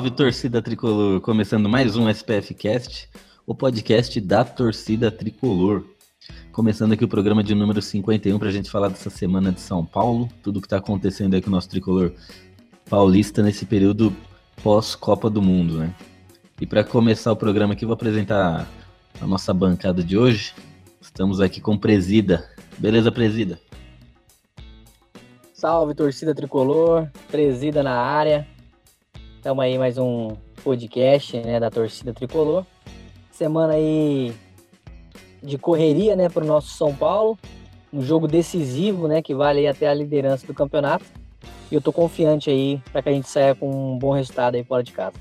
Salve, 0.00 0.10
torcida 0.12 0.62
tricolor! 0.62 1.20
Começando 1.20 1.68
mais 1.68 1.94
um 1.94 2.08
SPF 2.08 2.54
Cast, 2.54 3.06
o 3.46 3.54
podcast 3.54 4.18
da 4.18 4.42
torcida 4.42 5.10
tricolor. 5.10 5.84
Começando 6.52 6.92
aqui 6.92 7.04
o 7.04 7.08
programa 7.08 7.44
de 7.44 7.54
número 7.54 7.82
51 7.82 8.38
para 8.38 8.48
a 8.48 8.50
gente 8.50 8.70
falar 8.70 8.88
dessa 8.88 9.10
semana 9.10 9.52
de 9.52 9.60
São 9.60 9.84
Paulo, 9.84 10.26
tudo 10.42 10.58
que 10.58 10.66
está 10.66 10.78
acontecendo 10.78 11.34
aí 11.34 11.42
com 11.42 11.48
o 11.48 11.50
nosso 11.50 11.68
tricolor 11.68 12.14
paulista 12.88 13.42
nesse 13.42 13.66
período 13.66 14.10
pós-Copa 14.62 15.28
do 15.28 15.42
Mundo, 15.42 15.76
né? 15.80 15.94
E 16.58 16.64
para 16.64 16.82
começar 16.82 17.30
o 17.30 17.36
programa 17.36 17.74
aqui, 17.74 17.84
vou 17.84 17.92
apresentar 17.92 18.66
a 19.20 19.26
nossa 19.26 19.52
bancada 19.52 20.02
de 20.02 20.16
hoje. 20.16 20.54
Estamos 20.98 21.42
aqui 21.42 21.60
com 21.60 21.76
Presida. 21.76 22.48
Beleza, 22.78 23.12
Presida? 23.12 23.60
Salve, 25.52 25.94
torcida 25.94 26.34
tricolor, 26.34 27.06
Presida 27.30 27.82
na 27.82 28.00
área. 28.00 28.48
Estamos 29.40 29.64
aí 29.64 29.78
mais 29.78 29.96
um 29.96 30.36
podcast, 30.62 31.34
né, 31.38 31.58
da 31.58 31.70
torcida 31.70 32.12
tricolor. 32.12 32.62
Semana 33.32 33.72
aí 33.72 34.34
de 35.42 35.56
correria, 35.56 36.14
né, 36.14 36.28
para 36.28 36.44
o 36.44 36.46
nosso 36.46 36.76
São 36.76 36.94
Paulo. 36.94 37.38
Um 37.90 38.02
jogo 38.02 38.28
decisivo, 38.28 39.08
né, 39.08 39.22
que 39.22 39.34
vale 39.34 39.66
até 39.66 39.88
a 39.88 39.94
liderança 39.94 40.46
do 40.46 40.52
campeonato. 40.52 41.06
E 41.72 41.74
eu 41.74 41.80
tô 41.80 41.90
confiante 41.90 42.50
aí 42.50 42.82
para 42.92 43.00
que 43.00 43.08
a 43.08 43.12
gente 43.12 43.30
saia 43.30 43.54
com 43.54 43.94
um 43.94 43.98
bom 43.98 44.12
resultado 44.12 44.56
aí 44.56 44.62
fora 44.62 44.82
de 44.82 44.92
casa. 44.92 45.16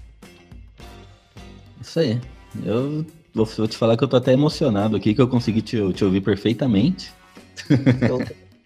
Isso 1.79 2.01
aí. 2.01 2.19
Eu 2.65 3.05
vou, 3.33 3.45
vou 3.45 3.67
te 3.69 3.77
falar 3.77 3.95
que 3.95 4.03
eu 4.03 4.07
tô 4.09 4.17
até 4.17 4.33
emocionado 4.33 4.97
aqui, 4.97 5.15
que 5.15 5.21
eu 5.21 5.29
consegui 5.29 5.61
te, 5.61 5.93
te 5.93 6.03
ouvir 6.03 6.19
perfeitamente. 6.19 7.13
Eu 7.69 8.19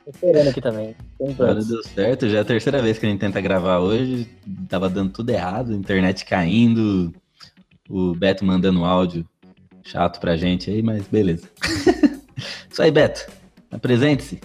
tô 0.03 0.11
esperando 0.11 0.49
aqui 0.49 0.61
também. 0.61 0.95
Agora 1.21 1.55
deu 1.55 1.83
certo, 1.83 2.29
já 2.29 2.39
é 2.39 2.41
a 2.41 2.45
terceira 2.45 2.81
vez 2.81 2.97
que 2.97 3.05
a 3.05 3.09
gente 3.09 3.19
tenta 3.19 3.41
gravar 3.41 3.79
hoje. 3.79 4.27
Tava 4.67 4.89
dando 4.89 5.11
tudo 5.11 5.29
errado, 5.29 5.73
internet 5.73 6.25
caindo, 6.25 7.13
o 7.89 8.13
Beto 8.13 8.45
mandando 8.45 8.83
áudio 8.83 9.25
chato 9.83 10.19
pra 10.19 10.37
gente 10.37 10.69
aí, 10.69 10.81
mas 10.81 11.07
beleza. 11.07 11.47
Isso 12.69 12.81
aí, 12.81 12.91
Beto. 12.91 13.31
Apresente-se. 13.71 14.39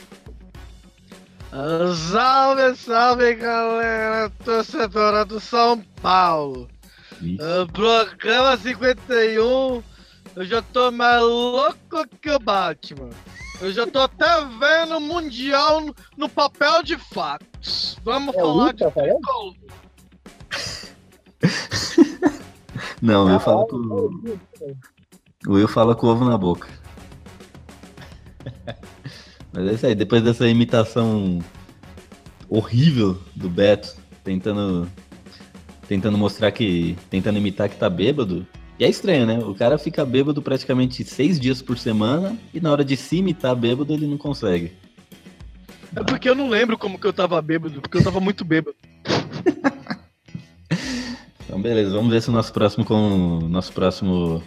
Salve, 2.11 2.77
salve 2.77 3.35
galera, 3.35 4.31
torcedora 4.45 5.25
do 5.25 5.41
São 5.41 5.83
Paulo. 6.03 6.69
Uh, 7.23 7.71
programa 7.73 8.57
51, 8.57 9.83
eu 10.37 10.45
já 10.45 10.63
tô 10.63 10.91
mais 10.91 11.23
louco 11.23 12.07
que 12.21 12.31
o 12.31 12.39
Batman. 12.39 13.11
Eu 13.61 13.73
já 13.73 13.87
tô 13.87 13.99
até 13.99 14.25
vendo 14.45 14.97
o 14.97 15.01
Mundial 15.01 15.95
no, 16.17 16.29
papel 16.29 16.83
de 16.83 16.97
fatos. 16.97 17.99
Vamos 18.05 18.35
É 18.37 18.39
o 18.39 18.41
falar 18.41 18.73
de 18.73 18.85
tá 18.85 18.91
futebol. 18.91 19.55
Não, 23.03 23.29
Ah, 23.29 23.33
eu 23.33 23.41
falo 23.41 23.67
com. 23.67 23.77
O 25.47 25.53
Will 25.55 25.69
fala 25.69 25.95
com 25.95 26.07
o 26.07 26.11
ovo 26.11 26.25
na 26.25 26.39
boca. 26.39 26.69
Mas 29.53 29.69
é 29.69 29.73
isso 29.73 29.87
aí, 29.87 29.95
depois 29.95 30.23
dessa 30.23 30.47
imitação 30.49 31.39
horrível 32.49 33.19
do 33.35 33.49
Beto, 33.49 33.97
tentando 34.23 34.89
tentando 35.89 36.19
mostrar 36.19 36.53
que. 36.53 36.97
tentando 37.11 37.39
imitar 37.39 37.69
que 37.69 37.77
tá 37.77 37.91
bêbado. 37.91 38.47
E 38.79 38.85
é 38.85 38.89
estranho, 38.89 39.27
né? 39.27 39.39
O 39.39 39.55
cara 39.55 39.77
fica 39.77 40.05
bêbado 40.05 40.41
praticamente 40.41 41.05
seis 41.05 41.41
dias 41.41 41.61
por 41.61 41.77
semana 41.77 42.37
e 42.55 42.61
na 42.61 42.71
hora 42.71 42.85
de 42.85 42.97
se 42.97 43.17
imitar 43.17 43.57
bêbado 43.57 43.93
ele 43.93 44.07
não 44.07 44.17
consegue. 44.17 44.73
É 45.97 46.03
porque 46.05 46.29
eu 46.29 46.35
não 46.35 46.49
lembro 46.49 46.79
como 46.79 46.99
que 46.99 47.07
eu 47.07 47.13
tava 47.13 47.41
bêbado, 47.43 47.81
porque 47.81 47.99
eu 47.99 48.05
tava 48.05 48.21
muito 48.21 48.45
bêbado. 48.45 48.77
Então 51.49 51.63
beleza, 51.63 51.95
vamos 51.95 52.13
ver 52.13 52.21
se 52.21 52.29
o 52.29 52.33
nosso 52.33 52.53
próximo 52.53 52.85
com 52.85 53.39
nosso 53.49 53.73
próximo 53.73 54.45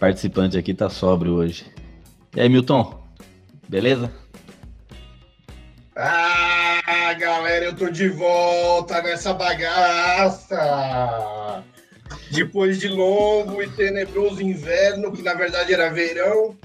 participante 0.00 0.58
aqui 0.58 0.74
tá 0.74 0.90
sóbrio 0.90 1.34
hoje. 1.34 1.64
E 2.34 2.40
aí, 2.40 2.48
Milton? 2.48 3.00
Beleza? 3.68 4.12
Ah, 5.94 7.14
galera, 7.16 7.66
eu 7.66 7.76
tô 7.76 7.88
de 7.88 8.08
volta 8.08 9.00
nessa 9.02 9.32
bagaça. 9.32 10.58
Depois 12.32 12.80
de 12.80 12.88
longo 12.88 13.62
e 13.62 13.68
tenebroso 13.68 14.42
inverno, 14.42 15.12
que 15.12 15.20
na 15.20 15.34
verdade 15.34 15.74
era 15.74 15.90
verão, 15.90 16.56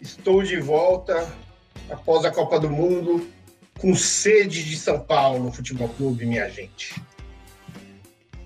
estou 0.00 0.42
de 0.42 0.58
volta 0.58 1.30
após 1.90 2.24
a 2.24 2.30
Copa 2.30 2.58
do 2.58 2.70
Mundo 2.70 3.28
com 3.78 3.94
sede 3.94 4.64
de 4.64 4.76
São 4.78 4.98
Paulo 4.98 5.52
Futebol 5.52 5.90
Clube, 5.90 6.24
minha 6.24 6.48
gente. 6.48 7.00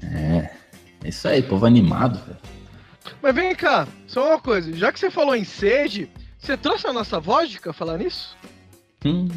É. 0.03 0.51
É 1.05 1.09
isso 1.09 1.29
aí, 1.29 1.43
povo 1.43 1.65
animado, 1.65 2.19
velho. 2.27 2.39
Mas 3.21 3.35
vem 3.35 3.55
cá, 3.55 3.87
só 4.07 4.31
uma 4.31 4.41
coisa, 4.41 4.73
já 4.73 4.93
que 4.93 4.99
você 4.99 5.11
falou 5.11 5.37
em 5.37 5.45
sede, 5.45 6.11
você 6.39 6.57
trouxe 6.57 6.89
a 6.89 6.93
nossa 6.93 7.21
vodka 7.21 7.73
falar 7.73 7.99
nisso? 7.99 8.37
Hum. 9.05 9.29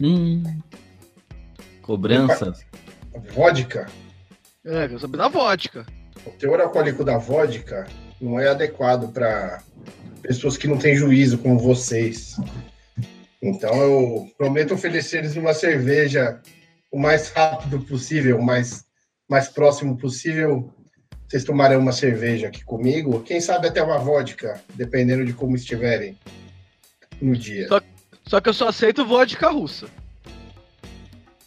Hum. 0.00 0.60
Cobranças. 1.82 2.64
Vodka, 3.32 3.88
É, 4.64 4.86
eu 4.86 4.98
saber 4.98 5.18
da 5.18 5.28
vodka. 5.28 5.86
o 6.26 6.30
teor 6.30 6.60
alcoólico 6.60 7.04
da 7.04 7.18
vodka 7.18 7.86
não 8.20 8.38
é 8.40 8.48
adequado 8.48 9.12
para 9.12 9.62
pessoas 10.22 10.56
que 10.56 10.66
não 10.66 10.78
têm 10.78 10.96
juízo 10.96 11.38
como 11.38 11.58
vocês. 11.58 12.36
Então 13.42 13.74
eu 13.82 14.26
prometo 14.38 14.72
oferecer-lhes 14.74 15.36
uma 15.36 15.52
cerveja 15.52 16.40
o 16.90 16.98
mais 16.98 17.28
rápido 17.30 17.80
possível, 17.80 18.38
o 18.38 18.42
mais, 18.42 18.84
mais 19.28 19.48
próximo 19.48 19.96
possível. 19.98 20.72
Vocês 21.28 21.44
tomarão 21.44 21.80
uma 21.80 21.92
cerveja 21.92 22.46
aqui 22.48 22.64
comigo, 22.64 23.20
quem 23.22 23.40
sabe 23.40 23.66
até 23.66 23.82
uma 23.82 23.98
vodka, 23.98 24.60
dependendo 24.74 25.24
de 25.24 25.32
como 25.32 25.56
estiverem 25.56 26.16
no 27.20 27.36
dia. 27.36 27.66
Só- 27.68 27.80
Só 28.26 28.40
que 28.40 28.48
eu 28.48 28.54
só 28.54 28.68
aceito 28.68 29.04
vodka 29.04 29.50
russa. 29.50 29.86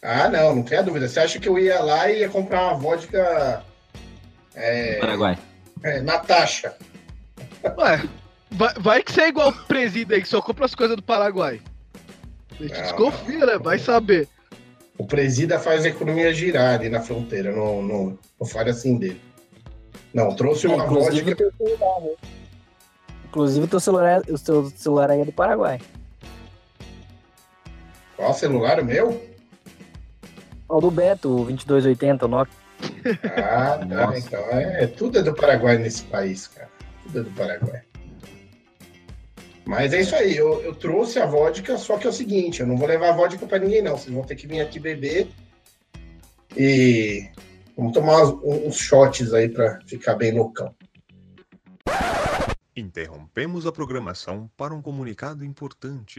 Ah, 0.02 0.28
não, 0.28 0.56
não 0.56 0.62
tenha 0.62 0.82
dúvida. 0.82 1.08
Você 1.08 1.20
acha 1.20 1.38
que 1.40 1.48
eu 1.48 1.58
ia 1.58 1.80
lá 1.82 2.10
e 2.10 2.20
ia 2.20 2.28
comprar 2.28 2.62
uma 2.68 2.74
vodka 2.74 3.64
é, 4.54 4.98
Paraguai. 5.00 5.38
é, 5.82 6.00
Natasha? 6.00 6.74
Ué, 7.76 8.08
vai, 8.50 8.74
vai 8.74 9.02
que 9.02 9.12
você 9.12 9.22
é 9.22 9.28
igual 9.28 9.48
o 9.48 9.64
presídio 9.66 10.14
aí, 10.14 10.22
que 10.22 10.28
só 10.28 10.40
compra 10.40 10.64
as 10.66 10.74
coisas 10.74 10.96
do 10.96 11.02
Paraguai. 11.02 11.60
A 12.52 12.62
gente 12.62 12.74
Não, 12.74 12.82
desconfia, 12.82 13.46
né? 13.46 13.58
Vai 13.58 13.78
saber. 13.78 14.28
O 14.96 15.06
presida 15.06 15.58
faz 15.58 15.84
a 15.84 15.88
economia 15.88 16.32
girar 16.34 16.74
ali 16.74 16.88
na 16.88 17.00
fronteira, 17.00 17.52
não, 17.52 17.82
não, 17.82 18.18
não 18.40 18.46
fale 18.46 18.70
assim 18.70 18.96
dele. 18.98 19.20
Não, 20.12 20.34
trouxe 20.34 20.66
uma 20.66 20.84
Inclusive, 20.84 21.22
o 21.32 21.36
vodka. 21.36 21.36
teu 21.36 21.52
celular, 21.58 22.00
né? 22.00 22.10
Inclusive, 23.26 23.64
o 23.64 23.68
teu 23.68 23.80
celular, 23.80 24.22
o 24.28 24.38
teu 24.38 24.70
celular 24.76 25.10
aí 25.10 25.20
é 25.20 25.24
do 25.24 25.32
Paraguai. 25.32 25.80
Qual 28.16 28.34
celular? 28.34 28.80
O 28.80 28.84
meu? 28.84 29.27
O 30.68 30.80
do 30.80 30.90
Beto, 30.90 31.28
o 31.28 31.44
2280, 31.46 32.26
o 32.26 32.28
Nokia. 32.28 32.54
Ah, 33.36 33.78
tá. 33.78 34.18
Então, 34.18 34.40
é, 34.50 34.86
tudo 34.86 35.18
é 35.18 35.22
do 35.22 35.34
Paraguai 35.34 35.78
nesse 35.78 36.04
país, 36.04 36.46
cara. 36.46 36.68
Tudo 37.04 37.20
é 37.20 37.22
do 37.22 37.30
Paraguai. 37.30 37.82
Mas 39.64 39.92
é 39.92 40.00
isso 40.00 40.14
aí, 40.14 40.36
eu, 40.36 40.62
eu 40.62 40.74
trouxe 40.74 41.18
a 41.18 41.26
vodka, 41.26 41.76
só 41.76 41.98
que 41.98 42.06
é 42.06 42.10
o 42.10 42.12
seguinte, 42.12 42.60
eu 42.60 42.66
não 42.66 42.76
vou 42.76 42.88
levar 42.88 43.10
a 43.10 43.16
vodka 43.16 43.46
pra 43.46 43.58
ninguém, 43.58 43.82
não. 43.82 43.96
Vocês 43.96 44.14
vão 44.14 44.24
ter 44.24 44.34
que 44.34 44.46
vir 44.46 44.60
aqui 44.60 44.78
beber. 44.78 45.28
E 46.56 47.28
vamos 47.76 47.92
tomar 47.92 48.22
uns, 48.22 48.40
uns 48.42 48.76
shots 48.76 49.32
aí 49.32 49.48
pra 49.48 49.78
ficar 49.86 50.14
bem 50.14 50.32
loucão. 50.32 50.74
Interrompemos 52.74 53.66
a 53.66 53.72
programação 53.72 54.50
para 54.56 54.74
um 54.74 54.80
comunicado 54.80 55.44
importante. 55.44 56.18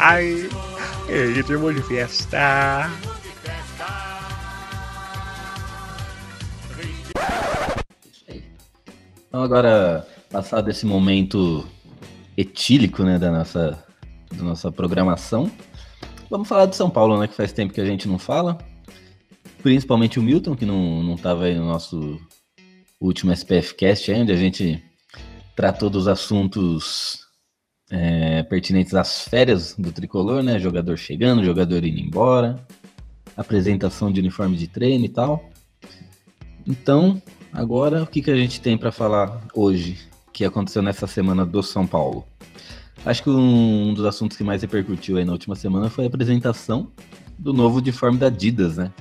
Ai, 0.00 0.48
ritmo 1.34 1.72
de 1.72 1.82
festa. 1.82 2.90
Então 9.28 9.42
agora, 9.42 10.06
passado 10.30 10.70
esse 10.70 10.84
momento 10.84 11.66
etílico, 12.36 13.04
né, 13.04 13.18
da 13.18 13.30
nossa, 13.30 13.84
da 14.34 14.42
nossa 14.42 14.72
programação, 14.72 15.50
vamos 16.28 16.48
falar 16.48 16.66
de 16.66 16.74
São 16.74 16.90
Paulo, 16.90 17.18
né, 17.18 17.28
que 17.28 17.34
faz 17.34 17.52
tempo 17.52 17.72
que 17.72 17.80
a 17.80 17.86
gente 17.86 18.08
não 18.08 18.18
fala 18.18 18.58
principalmente 19.62 20.18
o 20.18 20.22
Milton, 20.22 20.56
que 20.56 20.66
não, 20.66 21.02
não 21.02 21.16
tava 21.16 21.44
aí 21.44 21.54
no 21.54 21.66
nosso 21.66 22.20
último 23.00 23.32
SPF 23.32 23.74
Cast, 23.74 24.10
onde 24.12 24.32
a 24.32 24.36
gente 24.36 24.82
tratou 25.54 25.90
dos 25.90 26.08
assuntos 26.08 27.20
é, 27.90 28.42
pertinentes 28.44 28.94
às 28.94 29.22
férias 29.22 29.74
do 29.76 29.90
tricolor, 29.92 30.42
né? 30.42 30.58
Jogador 30.58 30.96
chegando, 30.96 31.44
jogador 31.44 31.84
indo 31.84 31.98
embora, 31.98 32.64
apresentação 33.36 34.12
de 34.12 34.20
uniforme 34.20 34.56
de 34.56 34.68
treino 34.68 35.04
e 35.04 35.08
tal. 35.08 35.50
Então, 36.66 37.20
agora 37.52 38.02
o 38.02 38.06
que, 38.06 38.22
que 38.22 38.30
a 38.30 38.36
gente 38.36 38.60
tem 38.60 38.78
para 38.78 38.92
falar 38.92 39.42
hoje, 39.54 39.98
que 40.32 40.44
aconteceu 40.44 40.82
nessa 40.82 41.06
semana 41.06 41.44
do 41.44 41.62
São 41.62 41.86
Paulo? 41.86 42.24
Acho 43.04 43.22
que 43.22 43.30
um 43.30 43.94
dos 43.94 44.04
assuntos 44.04 44.36
que 44.36 44.44
mais 44.44 44.62
repercutiu 44.62 45.16
aí 45.16 45.24
na 45.24 45.32
última 45.32 45.56
semana 45.56 45.88
foi 45.88 46.04
a 46.04 46.08
apresentação 46.08 46.90
do 47.38 47.52
novo 47.52 47.78
uniforme 47.78 48.18
da 48.18 48.26
Adidas, 48.26 48.76
né? 48.76 48.92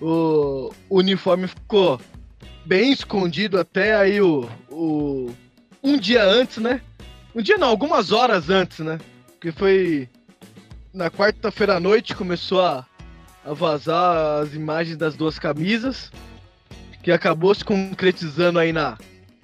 o 0.00 0.70
uniforme 0.88 1.46
ficou 1.46 2.00
bem 2.64 2.92
escondido 2.92 3.58
até 3.58 3.94
aí 3.94 4.20
o, 4.20 4.48
o 4.70 5.30
um 5.82 5.98
dia 5.98 6.24
antes, 6.24 6.58
né? 6.58 6.80
Um 7.34 7.42
dia 7.42 7.56
não, 7.56 7.68
algumas 7.68 8.10
horas 8.10 8.50
antes, 8.50 8.80
né? 8.80 8.98
Que 9.40 9.52
foi 9.52 10.08
na 10.92 11.10
quarta-feira 11.10 11.76
à 11.76 11.80
noite 11.80 12.16
começou 12.16 12.60
a, 12.60 12.84
a 13.44 13.52
vazar 13.54 14.42
as 14.42 14.54
imagens 14.54 14.96
das 14.96 15.14
duas 15.14 15.38
camisas, 15.38 16.10
que 17.02 17.12
acabou 17.12 17.54
se 17.54 17.64
concretizando 17.64 18.58
aí 18.58 18.72
na, 18.72 18.98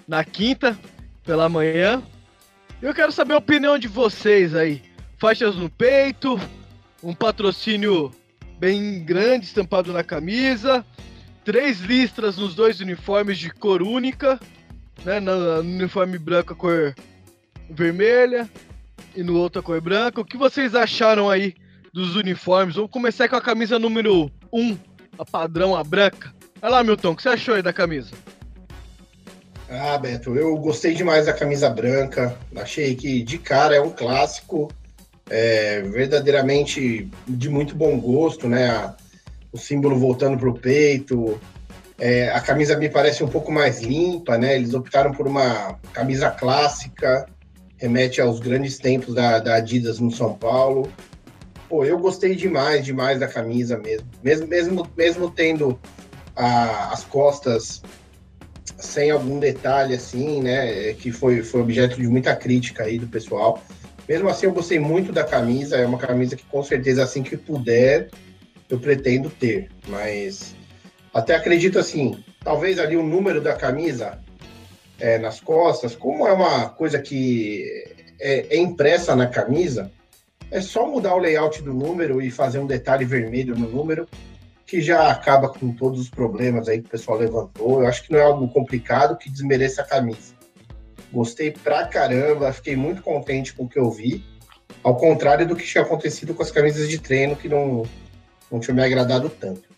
na 0.07 0.25
quinta 0.25 0.77
pela 1.25 1.49
manhã. 1.49 2.03
Eu 2.83 2.93
quero 2.93 3.13
saber 3.13 3.35
a 3.35 3.39
opinião 3.39 3.79
de 3.79 3.87
vocês 3.87 4.55
aí. 4.55 4.83
Faixas 5.19 5.55
no 5.55 5.71
peito, 5.71 6.39
um 7.03 7.15
patrocínio 7.15 8.11
bem 8.59 9.05
grande 9.05 9.47
estampado 9.47 9.93
na 9.93 10.03
camisa, 10.03 10.85
três 11.45 11.81
listras 11.81 12.37
nos 12.37 12.55
dois 12.55 12.81
uniformes 12.81 13.39
de 13.39 13.51
cor 13.51 13.81
única, 13.81 14.41
né? 15.05 15.21
No 15.21 15.61
uniforme 15.61 16.19
branco 16.19 16.53
a 16.53 16.57
cor 16.57 16.95
vermelha 17.71 18.49
e 19.15 19.23
no 19.23 19.37
outro 19.37 19.61
a 19.61 19.63
cor 19.63 19.81
branca. 19.81 20.21
O 20.21 20.25
que 20.25 20.37
vocês 20.37 20.75
acharam 20.75 21.31
aí 21.31 21.55
dos 21.93 22.17
uniformes? 22.17 22.77
Vamos 22.77 22.91
começar 22.91 23.29
com 23.29 23.37
a 23.37 23.41
camisa 23.41 23.79
número 23.79 24.31
1, 24.53 24.61
um, 24.61 24.79
a 25.19 25.25
padrão, 25.25 25.75
a 25.75 25.83
branca. 25.83 26.35
Olha 26.61 26.73
lá, 26.73 26.85
Milton, 26.85 27.13
o 27.13 27.17
que 27.17 27.23
você 27.23 27.31
achou 27.31 27.55
aí 27.55 27.63
da 27.63 27.73
camisa? 27.73 28.11
Ah, 29.69 29.99
Beto, 29.99 30.37
eu 30.37 30.57
gostei 30.57 30.95
demais 30.95 31.27
da 31.27 31.33
camisa 31.33 31.69
branca. 31.69 32.37
Achei 32.55 32.95
que 32.95 33.23
de 33.23 33.39
cara 33.39 33.75
é 33.75 33.81
um 33.81 33.91
clássico 33.91 34.69
é, 35.29 35.83
verdadeiramente 35.83 37.11
de 37.27 37.49
muito 37.49 37.75
bom 37.75 37.99
gosto, 37.99 38.49
né? 38.49 38.95
O 39.53 39.59
símbolo 39.59 39.99
voltando 39.99 40.39
para 40.39 40.49
o 40.49 40.55
peito. 40.59 41.41
É, 41.99 42.31
a 42.31 42.41
camisa 42.41 42.77
me 42.77 42.89
parece 42.89 43.25
um 43.25 43.29
pouco 43.29 43.51
mais 43.51 43.81
limpa, 43.81 44.39
né? 44.39 44.55
Eles 44.55 44.75
optaram 44.75 45.13
por 45.13 45.27
uma 45.27 45.79
camisa 45.93 46.31
clássica, 46.31 47.27
remete 47.77 48.21
aos 48.21 48.41
grandes 48.41 48.79
tempos 48.79 49.15
da, 49.15 49.39
da 49.39 49.57
Adidas 49.57 49.99
no 49.99 50.11
São 50.11 50.35
Paulo. 50.35 50.91
Pô, 51.69 51.85
eu 51.85 51.99
gostei 51.99 52.35
demais, 52.35 52.85
demais 52.85 53.21
da 53.21 53.27
camisa 53.27 53.77
mesmo. 53.77 54.07
Mesmo, 54.23 54.47
mesmo, 54.47 54.91
mesmo 54.97 55.31
tendo 55.31 55.79
a, 56.35 56.93
as 56.93 57.05
costas 57.05 57.83
sem 58.79 59.11
algum 59.11 59.39
detalhe 59.39 59.95
assim, 59.95 60.43
né? 60.43 60.93
Que 60.95 61.11
foi, 61.11 61.43
foi 61.43 61.61
objeto 61.61 62.01
de 62.01 62.07
muita 62.07 62.35
crítica 62.37 62.85
aí 62.85 62.99
do 62.99 63.07
pessoal. 63.07 63.63
Mesmo 64.09 64.29
assim, 64.29 64.47
eu 64.47 64.53
gostei 64.53 64.79
muito 64.79 65.13
da 65.13 65.25
camisa. 65.25 65.77
É 65.77 65.87
uma 65.87 65.99
camisa 65.99 66.37
que, 66.37 66.45
com 66.45 66.63
certeza, 66.63 67.03
assim 67.03 67.23
que 67.23 67.37
puder, 67.37 68.11
eu 68.71 68.79
pretendo 68.79 69.29
ter. 69.29 69.69
Mas 69.89 70.55
até 71.13 71.35
acredito 71.35 71.79
assim, 71.79 72.23
talvez 72.45 72.79
ali 72.79 72.97
o 72.97 73.03
número 73.03 73.41
da 73.41 73.55
camisa 73.55 74.21
é, 74.99 75.19
nas 75.19 75.41
costas, 75.41 75.95
como 75.95 76.27
é 76.27 76.33
uma 76.33 76.69
coisa 76.71 77.01
que 77.01 77.85
é, 78.21 78.57
é, 78.57 78.59
impressa 78.59 79.15
na 79.15 79.27
camisa, 79.27 79.91
é 80.51 80.61
só 80.61 80.87
mudar 80.87 81.15
o 81.15 81.19
layout 81.19 81.63
do 81.63 81.75
número 81.75 82.23
e 82.23 82.31
fazer 82.31 82.59
um 82.59 82.67
detalhe 82.67 83.05
vermelho 83.05 83.57
no 83.57 83.69
número, 83.69 84.09
que 84.65 84.81
já 84.81 85.11
acaba 85.11 85.49
com 85.49 85.73
todos 85.73 86.01
os 86.01 86.09
problemas 86.09 86.69
aí 86.69 86.81
que 86.81 86.87
o 86.87 86.91
pessoal 86.91 87.19
levantou. 87.19 87.83
Eu 87.83 87.89
acho 87.89 88.05
que 88.05 88.13
não 88.13 88.19
é 88.19 88.23
algo 88.23 88.49
complicado 88.49 89.17
que 89.17 89.31
desmereça 89.31 89.83
a 89.83 89.85
camisa. 89.85 90.35
Gostei 91.13 91.51
pra 91.51 91.87
caramba, 91.87 92.53
fiquei 92.53 92.75
muito 92.77 93.03
contente 93.03 93.55
com 93.55 93.65
o 93.65 93.69
que 93.69 93.79
eu 93.79 93.91
vi. 93.91 94.25
Ao 94.83 94.97
contrário 94.97 95.47
do 95.47 95.55
que 95.55 95.65
tinha 95.65 95.83
acontecido 95.83 96.35
com 96.35 96.43
as 96.43 96.51
camisas 96.51 96.89
de 96.89 96.99
treino, 96.99 97.37
que 97.37 97.49
não, 97.49 97.85
não 98.51 98.59
tinha 98.61 98.75
me 98.75 98.83
agradado 98.83 99.29
tanto. 99.29 99.69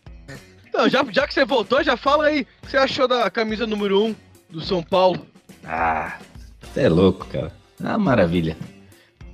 Então, 0.67 0.89
já, 0.89 1.05
já 1.11 1.27
que 1.27 1.35
você 1.35 1.45
voltou, 1.45 1.83
já 1.83 1.97
fala 1.97 2.27
aí 2.27 2.43
o 2.43 2.67
que 2.67 2.71
você 2.71 2.77
achou 2.77 3.09
da 3.09 3.31
camisa 3.31 3.67
número 3.67 4.03
1 4.03 4.07
um 4.07 4.15
do 4.51 4.61
São 4.61 4.83
Paulo. 4.83 5.27
Ah, 5.65 6.19
você 6.63 6.83
é 6.83 6.89
louco, 6.89 7.27
cara. 7.27 7.53
Ah, 7.83 7.99
maravilha. 7.99 8.57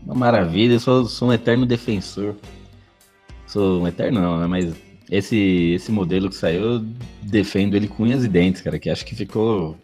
Uma 0.04 0.14
maravilha, 0.14 0.74
eu 0.74 0.80
sou, 0.80 1.06
sou 1.06 1.28
um 1.28 1.32
eterno 1.32 1.64
defensor. 1.64 2.36
Sou 3.46 3.82
um 3.82 3.88
eterno 3.88 4.20
não, 4.20 4.38
né? 4.38 4.46
Mas 4.46 4.74
esse, 5.10 5.72
esse 5.74 5.90
modelo 5.90 6.28
que 6.28 6.36
saiu, 6.36 6.62
eu 6.62 6.84
defendo 7.22 7.74
ele 7.74 7.88
com 7.88 8.02
unhas 8.02 8.24
e 8.24 8.28
dentes, 8.28 8.60
cara, 8.60 8.78
que 8.78 8.90
acho 8.90 9.04
que 9.04 9.14
ficou 9.14 9.78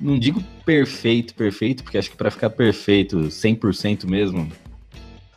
não 0.00 0.18
digo 0.18 0.42
perfeito, 0.64 1.34
perfeito, 1.34 1.84
porque 1.84 1.98
acho 1.98 2.10
que 2.10 2.16
para 2.16 2.30
ficar 2.30 2.50
perfeito 2.50 3.18
100% 3.28 4.08
mesmo, 4.08 4.50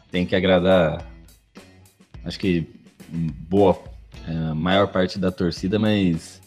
tem 0.09 0.25
que 0.25 0.35
agradar, 0.35 1.05
acho 2.23 2.39
que 2.39 2.65
boa, 3.09 3.77
é, 4.27 4.53
maior 4.53 4.87
parte 4.87 5.19
da 5.19 5.31
torcida, 5.31 5.77
mas 5.77 6.41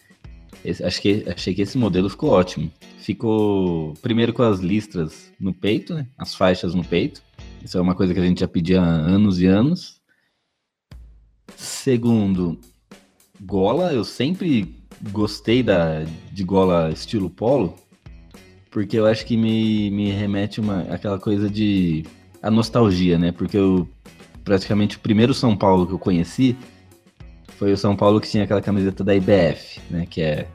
esse, 0.68 0.84
acho 0.84 1.00
que, 1.00 1.24
achei 1.26 1.54
que 1.54 1.62
esse 1.62 1.78
modelo 1.78 2.10
ficou 2.10 2.30
ótimo. 2.30 2.70
Ficou 2.98 3.94
primeiro 4.02 4.32
com 4.32 4.42
as 4.42 4.60
listras 4.60 5.32
no 5.38 5.54
peito, 5.54 5.94
né? 5.94 6.06
as 6.18 6.34
faixas 6.34 6.74
no 6.74 6.84
peito. 6.84 7.22
Isso 7.64 7.78
é 7.78 7.80
uma 7.80 7.94
coisa 7.94 8.12
que 8.12 8.20
a 8.20 8.24
gente 8.24 8.40
já 8.40 8.48
pedia 8.48 8.80
há 8.80 8.84
anos 8.84 9.40
e 9.40 9.46
anos. 9.46 10.00
Segundo, 11.56 12.58
gola, 13.40 13.92
eu 13.92 14.04
sempre 14.04 14.74
gostei 15.10 15.62
da, 15.62 16.04
de 16.32 16.42
gola 16.42 16.90
estilo 16.90 17.30
polo, 17.30 17.76
porque 18.70 18.98
eu 18.98 19.06
acho 19.06 19.24
que 19.24 19.36
me, 19.36 19.90
me 19.90 20.10
remete 20.10 20.60
uma 20.60 20.82
aquela 20.82 21.18
coisa 21.18 21.48
de 21.48 22.04
a 22.42 22.50
nostalgia, 22.50 23.18
né? 23.18 23.32
Porque 23.32 23.56
eu 23.56 23.88
praticamente 24.44 24.96
o 24.96 25.00
primeiro 25.00 25.34
São 25.34 25.56
Paulo 25.56 25.86
que 25.86 25.92
eu 25.92 25.98
conheci 25.98 26.56
foi 27.56 27.72
o 27.72 27.76
São 27.76 27.96
Paulo 27.96 28.20
que 28.20 28.28
tinha 28.28 28.44
aquela 28.44 28.60
camiseta 28.60 29.02
da 29.02 29.14
IBF, 29.14 29.80
né? 29.90 30.06
Que, 30.08 30.20
é, 30.20 30.46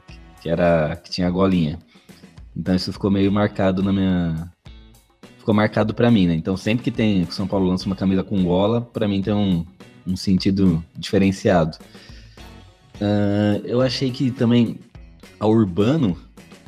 que, 0.42 0.48
era, 0.48 0.96
que 0.96 1.10
tinha 1.10 1.28
a 1.28 1.30
golinha. 1.30 1.78
Então 2.54 2.74
isso 2.74 2.92
ficou 2.92 3.10
meio 3.10 3.30
marcado 3.30 3.82
na 3.82 3.92
minha. 3.92 4.52
Ficou 5.38 5.54
marcado 5.54 5.94
para 5.94 6.10
mim, 6.10 6.26
né? 6.26 6.34
Então 6.34 6.56
sempre 6.56 6.84
que 6.84 6.90
tem 6.90 7.24
que 7.24 7.34
São 7.34 7.46
Paulo 7.46 7.66
lança 7.66 7.86
uma 7.86 7.96
camisa 7.96 8.22
com 8.22 8.42
gola, 8.44 8.80
para 8.80 9.08
mim 9.08 9.22
tem 9.22 9.32
um, 9.32 9.64
um 10.06 10.16
sentido 10.16 10.84
diferenciado. 10.96 11.78
Uh, 12.96 13.64
eu 13.64 13.80
achei 13.80 14.10
que 14.10 14.30
também 14.30 14.78
a 15.40 15.46
Urbano, 15.46 16.16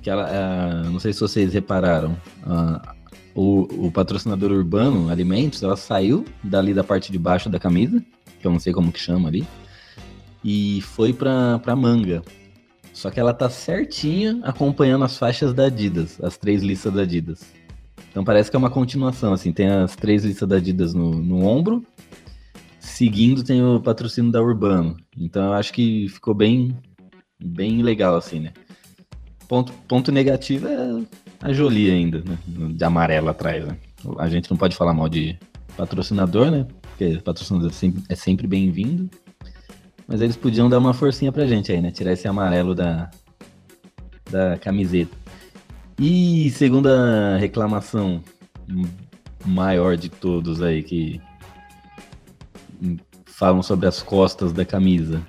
que 0.03 0.11
ela, 0.11 0.29
uh, 0.29 0.91
não 0.91 0.99
sei 0.99 1.13
se 1.13 1.21
vocês 1.21 1.53
repararam, 1.53 2.17
uh, 2.45 2.95
o, 3.35 3.87
o, 3.87 3.91
patrocinador 3.93 4.51
Urbano 4.51 5.11
Alimentos, 5.11 5.63
ela 5.63 5.77
saiu 5.77 6.25
dali 6.43 6.73
da 6.75 6.83
parte 6.83 7.13
de 7.13 7.19
baixo 7.19 7.49
da 7.49 7.59
camisa, 7.59 8.03
que 8.41 8.47
eu 8.47 8.51
não 8.51 8.59
sei 8.59 8.73
como 8.73 8.91
que 8.91 8.99
chama 8.99 9.29
ali, 9.29 9.47
e 10.43 10.81
foi 10.83 11.13
pra 11.13 11.77
manga. 11.77 12.23
Só 12.95 13.11
que 13.11 13.19
ela 13.19 13.35
tá 13.35 13.51
certinha 13.51 14.39
acompanhando 14.45 15.05
as 15.05 15.19
faixas 15.19 15.53
da 15.53 15.67
Adidas, 15.67 16.19
as 16.23 16.39
três 16.39 16.63
listas 16.63 16.95
da 16.95 17.03
Adidas. 17.03 17.43
Então 18.11 18.25
parece 18.25 18.49
que 18.49 18.57
é 18.57 18.59
uma 18.59 18.71
continuação, 18.71 19.33
assim, 19.33 19.53
tem 19.53 19.67
as 19.69 19.97
três 19.97 20.25
listas 20.25 20.49
da 20.49 20.57
Adidas 20.57 20.95
no, 20.95 21.11
no 21.11 21.45
ombro, 21.45 21.85
seguindo 22.79 23.43
tem 23.43 23.61
o 23.63 23.81
patrocínio 23.81 24.31
da 24.31 24.41
Urbano. 24.41 24.97
Então 25.19 25.47
eu 25.47 25.53
acho 25.55 25.73
que 25.73 26.09
ficou 26.09 26.33
bem, 26.33 26.79
bem 27.45 27.83
legal, 27.83 28.15
assim, 28.15 28.39
né? 28.39 28.53
Ponto, 29.49 29.73
ponto 29.89 30.13
negativo 30.13 30.69
é 30.69 31.03
a 31.43 31.53
Jolie 31.53 31.91
ainda, 31.91 32.23
né? 32.25 32.39
De 32.47 32.85
amarelo 32.85 33.29
atrás, 33.29 33.67
né? 33.67 33.77
A 34.19 34.29
gente 34.29 34.49
não 34.49 34.57
pode 34.57 34.77
falar 34.77 34.95
mal 34.95 35.09
de 35.09 35.37
patrocinador, 35.77 36.49
né? 36.49 36.65
Porque 36.81 37.19
patrocinador 37.19 37.71
é 37.71 37.73
sempre, 37.73 38.03
é 38.09 38.15
sempre 38.15 38.47
bem-vindo. 38.47 39.11
Mas 40.07 40.21
eles 40.21 40.37
podiam 40.37 40.69
dar 40.69 40.79
uma 40.79 40.93
forcinha 40.93 41.33
pra 41.33 41.47
gente 41.47 41.73
aí, 41.73 41.81
né? 41.81 41.91
Tirar 41.91 42.13
esse 42.13 42.29
amarelo 42.29 42.75
da, 42.75 43.11
da 44.31 44.59
camiseta. 44.59 45.17
E 45.99 46.51
segunda 46.51 47.37
reclamação 47.39 48.23
maior 49.45 49.97
de 49.97 50.09
todos 50.09 50.63
aí 50.63 50.83
que 50.83 51.21
falam 53.27 53.63
sobre 53.63 53.87
as 53.87 54.03
costas 54.03 54.53
da 54.53 54.65
camisa, 54.65 55.23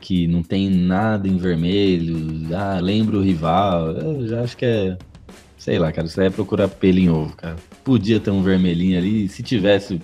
que 0.00 0.26
não 0.26 0.42
tem 0.42 0.68
nada 0.68 1.28
em 1.28 1.36
vermelho, 1.36 2.54
ah, 2.54 2.78
lembra 2.80 3.16
o 3.16 3.22
rival, 3.22 3.90
eu 3.92 4.26
já 4.26 4.42
acho 4.42 4.56
que 4.56 4.64
é, 4.64 4.98
sei 5.56 5.78
lá, 5.78 5.92
cara, 5.92 6.06
isso 6.06 6.20
aí 6.20 6.26
é 6.26 6.30
procurar 6.30 6.68
pelo 6.68 6.98
em 6.98 7.08
ovo, 7.08 7.36
cara. 7.36 7.56
Podia 7.84 8.18
ter 8.18 8.30
um 8.30 8.42
vermelhinho 8.42 8.98
ali, 8.98 9.28
se 9.28 9.42
tivesse, 9.42 10.00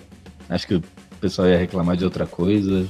acho 0.49 0.67
que 0.67 0.75
o 0.75 0.83
pessoal 1.19 1.47
ia 1.47 1.57
reclamar 1.57 1.97
de 1.97 2.05
outra 2.05 2.25
coisa, 2.25 2.87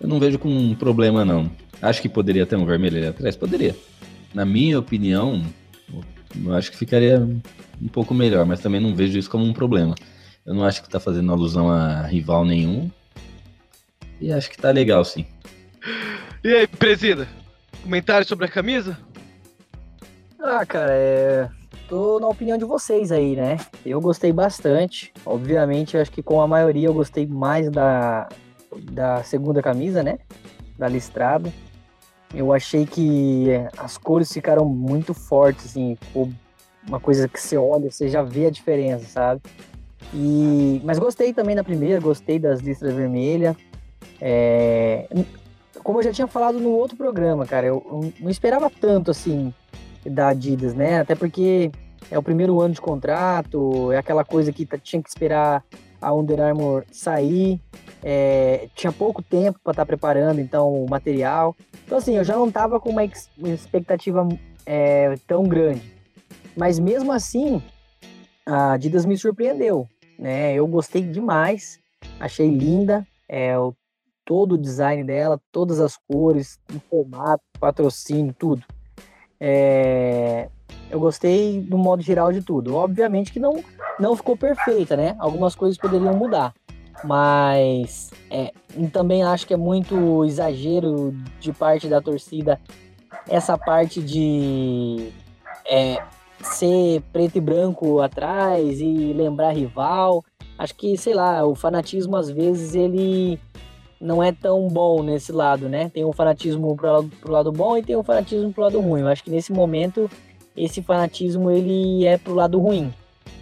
eu 0.00 0.08
não 0.08 0.20
vejo 0.20 0.38
com 0.38 0.48
um 0.48 0.74
problema, 0.74 1.24
não. 1.24 1.50
Acho 1.82 2.00
que 2.00 2.08
poderia 2.08 2.46
ter 2.46 2.56
um 2.56 2.66
vermelho 2.66 2.98
ali 2.98 3.06
atrás? 3.06 3.36
Poderia. 3.36 3.74
Na 4.34 4.44
minha 4.44 4.78
opinião, 4.78 5.44
eu 6.44 6.54
acho 6.54 6.70
que 6.70 6.76
ficaria 6.76 7.18
um 7.80 7.88
pouco 7.88 8.14
melhor, 8.14 8.44
mas 8.46 8.60
também 8.60 8.80
não 8.80 8.94
vejo 8.94 9.18
isso 9.18 9.30
como 9.30 9.44
um 9.44 9.52
problema. 9.52 9.94
Eu 10.44 10.54
não 10.54 10.64
acho 10.64 10.82
que 10.82 10.88
tá 10.88 11.00
fazendo 11.00 11.32
alusão 11.32 11.70
a 11.70 12.02
rival 12.02 12.44
nenhum. 12.44 12.90
E 14.20 14.32
acho 14.32 14.50
que 14.50 14.58
tá 14.58 14.70
legal, 14.70 15.04
sim. 15.04 15.24
E 16.42 16.54
aí, 16.54 16.66
presida? 16.66 17.28
Comentário 17.82 18.26
sobre 18.26 18.46
a 18.46 18.48
camisa? 18.48 18.98
Ah, 20.40 20.64
cara, 20.64 20.92
é... 20.92 21.48
tô 21.88 22.18
na 22.20 22.28
opinião 22.28 22.56
de 22.56 22.64
vocês 22.64 23.12
aí, 23.12 23.36
né? 23.36 23.58
Eu 23.84 24.00
gostei 24.00 24.32
bastante. 24.32 25.12
Obviamente, 25.24 25.96
acho 25.96 26.10
que 26.10 26.22
com 26.22 26.40
a 26.40 26.46
maioria 26.46 26.88
eu 26.88 26.94
gostei 26.94 27.26
mais 27.26 27.70
da, 27.70 28.28
da 28.90 29.22
segunda 29.22 29.62
camisa, 29.62 30.02
né? 30.02 30.18
Da 30.78 30.88
listrada. 30.88 31.52
Eu 32.34 32.52
achei 32.52 32.84
que 32.84 33.48
as 33.76 33.96
cores 33.96 34.32
ficaram 34.32 34.64
muito 34.64 35.14
fortes, 35.14 35.66
assim, 35.66 35.96
uma 36.86 37.00
coisa 37.00 37.26
que 37.26 37.40
você 37.40 37.56
olha, 37.56 37.90
você 37.90 38.08
já 38.08 38.22
vê 38.22 38.46
a 38.46 38.50
diferença, 38.50 39.06
sabe? 39.06 39.40
E, 40.12 40.80
mas 40.84 40.98
gostei 40.98 41.32
também 41.32 41.56
da 41.56 41.64
primeira, 41.64 42.00
gostei 42.00 42.38
das 42.38 42.60
listras 42.60 42.94
vermelhas. 42.94 43.56
É, 44.20 45.08
como 45.82 45.98
eu 45.98 46.02
já 46.02 46.12
tinha 46.12 46.26
falado 46.26 46.58
no 46.58 46.70
outro 46.70 46.96
programa, 46.96 47.46
cara, 47.46 47.66
eu, 47.66 47.84
eu 47.90 48.12
não 48.20 48.30
esperava 48.30 48.70
tanto 48.70 49.10
assim 49.10 49.52
da 50.04 50.28
Adidas, 50.28 50.74
né? 50.74 51.00
Até 51.00 51.14
porque 51.14 51.70
é 52.10 52.18
o 52.18 52.22
primeiro 52.22 52.60
ano 52.60 52.74
de 52.74 52.80
contrato, 52.80 53.92
é 53.92 53.98
aquela 53.98 54.24
coisa 54.24 54.52
que 54.52 54.66
tinha 54.82 55.02
que 55.02 55.08
esperar 55.08 55.64
a 56.00 56.14
Under 56.14 56.40
Armour 56.40 56.84
sair, 56.90 57.60
é, 58.02 58.68
tinha 58.74 58.92
pouco 58.92 59.22
tempo 59.22 59.58
para 59.62 59.72
estar 59.72 59.82
tá 59.82 59.86
preparando 59.86 60.40
então 60.40 60.84
o 60.84 60.88
material. 60.88 61.56
Então 61.84 61.98
assim, 61.98 62.16
eu 62.16 62.24
já 62.24 62.36
não 62.36 62.48
estava 62.48 62.78
com 62.78 62.90
uma, 62.90 63.04
expectativa 63.04 64.26
é, 64.64 65.14
tão 65.26 65.44
grande. 65.44 65.92
Mas 66.56 66.78
mesmo 66.78 67.12
assim, 67.12 67.62
a 68.44 68.72
Adidas 68.72 69.04
me 69.04 69.16
surpreendeu, 69.16 69.88
né? 70.18 70.54
Eu 70.54 70.66
gostei 70.66 71.02
demais, 71.02 71.78
achei 72.18 72.48
linda, 72.48 73.06
é, 73.28 73.58
o, 73.58 73.74
todo 74.24 74.52
o 74.52 74.58
design 74.58 75.04
dela, 75.04 75.40
todas 75.52 75.80
as 75.80 75.96
cores, 75.96 76.58
o 76.74 76.80
formato, 76.80 77.42
patrocínio, 77.60 78.34
tudo. 78.36 78.64
É, 79.40 80.48
eu 80.90 80.98
gostei 80.98 81.60
do 81.60 81.78
modo 81.78 82.02
geral 82.02 82.32
de 82.32 82.42
tudo. 82.42 82.74
Obviamente 82.74 83.32
que 83.32 83.38
não, 83.38 83.62
não 83.98 84.16
ficou 84.16 84.36
perfeita, 84.36 84.96
né? 84.96 85.14
Algumas 85.18 85.54
coisas 85.54 85.78
poderiam 85.78 86.14
mudar. 86.14 86.54
Mas 87.04 88.10
é, 88.30 88.52
também 88.92 89.22
acho 89.22 89.46
que 89.46 89.54
é 89.54 89.56
muito 89.56 90.24
exagero 90.24 91.14
de 91.40 91.52
parte 91.52 91.88
da 91.88 92.00
torcida 92.00 92.60
essa 93.28 93.56
parte 93.58 94.02
de 94.02 95.12
é, 95.66 96.02
ser 96.42 97.02
preto 97.12 97.36
e 97.36 97.40
branco 97.40 98.00
atrás 98.00 98.80
e 98.80 99.12
lembrar 99.12 99.52
rival. 99.52 100.24
Acho 100.58 100.74
que, 100.74 100.96
sei 100.96 101.14
lá, 101.14 101.44
o 101.46 101.54
fanatismo 101.54 102.16
às 102.16 102.30
vezes 102.30 102.74
ele 102.74 103.38
não 104.00 104.22
é 104.22 104.32
tão 104.32 104.68
bom 104.68 105.02
nesse 105.02 105.32
lado, 105.32 105.68
né? 105.68 105.90
Tem 105.90 106.04
um 106.04 106.12
fanatismo 106.12 106.74
pro 106.76 106.92
lado, 106.92 107.10
pro 107.20 107.32
lado 107.32 107.52
bom 107.52 107.76
e 107.76 107.82
tem 107.82 107.96
um 107.96 108.02
fanatismo 108.02 108.52
pro 108.52 108.64
lado 108.64 108.80
ruim. 108.80 109.02
Eu 109.02 109.08
acho 109.08 109.22
que 109.22 109.30
nesse 109.30 109.52
momento 109.52 110.10
esse 110.56 110.82
fanatismo 110.82 111.50
ele 111.50 112.04
é 112.06 112.16
pro 112.16 112.34
lado 112.34 112.58
ruim. 112.58 112.92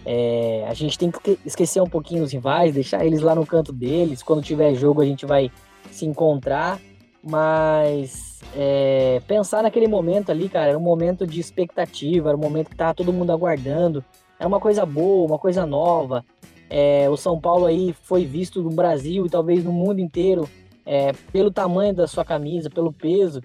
É, 0.05 0.65
a 0.67 0.73
gente 0.73 0.97
tem 0.97 1.11
que 1.11 1.37
esquecer 1.45 1.81
um 1.81 1.89
pouquinho 1.89 2.23
os 2.23 2.31
rivais, 2.31 2.73
deixar 2.73 3.05
eles 3.05 3.21
lá 3.21 3.35
no 3.35 3.45
canto 3.45 3.73
deles. 3.73 4.23
Quando 4.23 4.41
tiver 4.41 4.73
jogo, 4.75 5.01
a 5.01 5.05
gente 5.05 5.25
vai 5.25 5.51
se 5.91 6.05
encontrar. 6.05 6.79
Mas 7.21 8.39
é, 8.55 9.21
pensar 9.27 9.63
naquele 9.63 9.87
momento 9.87 10.29
ali, 10.29 10.47
cara, 10.47 10.69
era 10.69 10.77
um 10.77 10.81
momento 10.81 11.27
de 11.27 11.39
expectativa, 11.39 12.29
era 12.29 12.37
um 12.37 12.41
momento 12.41 12.69
que 12.69 12.75
tava 12.75 12.93
todo 12.93 13.11
mundo 13.11 13.31
aguardando. 13.31 14.03
Era 14.39 14.47
uma 14.47 14.59
coisa 14.59 14.85
boa, 14.85 15.27
uma 15.27 15.39
coisa 15.39 15.65
nova. 15.65 16.23
É, 16.69 17.09
o 17.09 17.17
São 17.17 17.39
Paulo 17.39 17.65
aí 17.65 17.93
foi 18.03 18.25
visto 18.25 18.61
no 18.61 18.69
Brasil 18.69 19.25
e 19.25 19.29
talvez 19.29 19.63
no 19.63 19.71
mundo 19.71 19.99
inteiro 19.99 20.47
é, 20.85 21.11
pelo 21.31 21.51
tamanho 21.51 21.93
da 21.93 22.07
sua 22.07 22.23
camisa, 22.23 22.69
pelo 22.69 22.93
peso. 22.93 23.41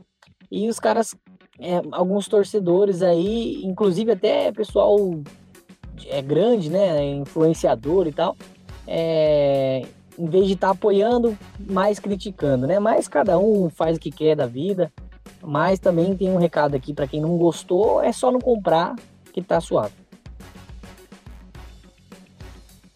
E 0.51 0.69
os 0.69 0.79
caras 0.79 1.15
é, 1.59 1.81
alguns 1.93 2.29
torcedores 2.29 3.03
aí, 3.03 3.63
inclusive 3.65 4.13
até 4.13 4.51
pessoal 4.53 4.97
é 6.07 6.23
grande, 6.23 6.71
né, 6.71 7.05
influenciador 7.05 8.07
e 8.07 8.13
tal, 8.13 8.37
é, 8.87 9.83
em 10.19 10.27
vez 10.27 10.47
de 10.47 10.55
estar 10.55 10.69
tá 10.69 10.73
apoiando, 10.73 11.37
mais 11.59 11.99
criticando, 11.99 12.67
né? 12.67 12.79
Mas 12.79 13.09
cada 13.09 13.39
um 13.39 13.71
faz 13.71 13.97
o 13.97 14.01
que 14.01 14.11
quer 14.11 14.37
da 14.37 14.47
vida. 14.47 14.93
Mas 15.45 15.81
também 15.81 16.17
tem 16.17 16.31
um 16.31 16.37
recado 16.37 16.77
aqui 16.77 16.95
para 16.95 17.07
quem 17.07 17.21
não 17.21 17.37
gostou, 17.37 18.01
é 18.01 18.13
só 18.13 18.31
não 18.31 18.41
comprar 18.41 18.95
que 19.33 19.43
tá 19.43 19.61
suave. 19.61 19.95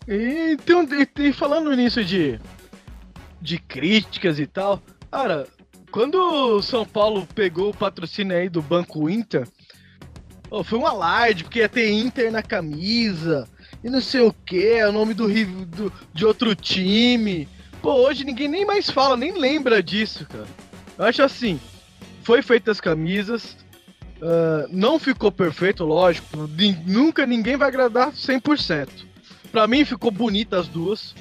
E, 0.06 0.52
então, 0.52 0.84
e, 0.84 1.28
e 1.28 1.32
falando 1.32 1.74
nisso 1.74 2.04
de 2.04 2.38
de 3.40 3.58
críticas 3.58 4.40
e 4.40 4.46
tal, 4.46 4.82
cara, 5.10 5.46
quando 5.92 6.16
o 6.16 6.62
São 6.62 6.84
Paulo 6.84 7.26
pegou 7.34 7.70
o 7.70 7.76
patrocínio 7.76 8.36
aí 8.36 8.48
do 8.48 8.60
Banco 8.60 9.08
Inter, 9.08 9.46
oh, 10.50 10.64
foi 10.64 10.78
um 10.78 10.86
alarde, 10.86 11.44
porque 11.44 11.60
ia 11.60 11.68
ter 11.68 11.90
Inter 11.90 12.30
na 12.30 12.42
camisa, 12.42 13.48
e 13.82 13.90
não 13.90 14.00
sei 14.00 14.20
o 14.20 14.32
que, 14.32 14.66
é 14.66 14.88
o 14.88 14.92
nome 14.92 15.14
do, 15.14 15.28
do, 15.66 15.92
de 16.12 16.24
outro 16.24 16.54
time. 16.54 17.48
Pô, 17.80 17.92
hoje 17.94 18.24
ninguém 18.24 18.48
nem 18.48 18.64
mais 18.64 18.90
fala, 18.90 19.16
nem 19.16 19.32
lembra 19.32 19.82
disso, 19.82 20.26
cara. 20.26 20.46
Eu 20.98 21.04
acho 21.04 21.22
assim, 21.22 21.60
foi 22.22 22.42
feitas 22.42 22.78
as 22.78 22.80
camisas, 22.80 23.56
uh, 24.16 24.66
não 24.70 24.98
ficou 24.98 25.30
perfeito, 25.30 25.84
lógico, 25.84 26.48
nunca 26.86 27.26
ninguém 27.26 27.56
vai 27.56 27.68
agradar 27.68 28.12
100%. 28.12 28.88
Pra 29.52 29.66
mim 29.66 29.84
ficou 29.84 30.10
bonita 30.10 30.58
as 30.58 30.68
duas. 30.68 31.14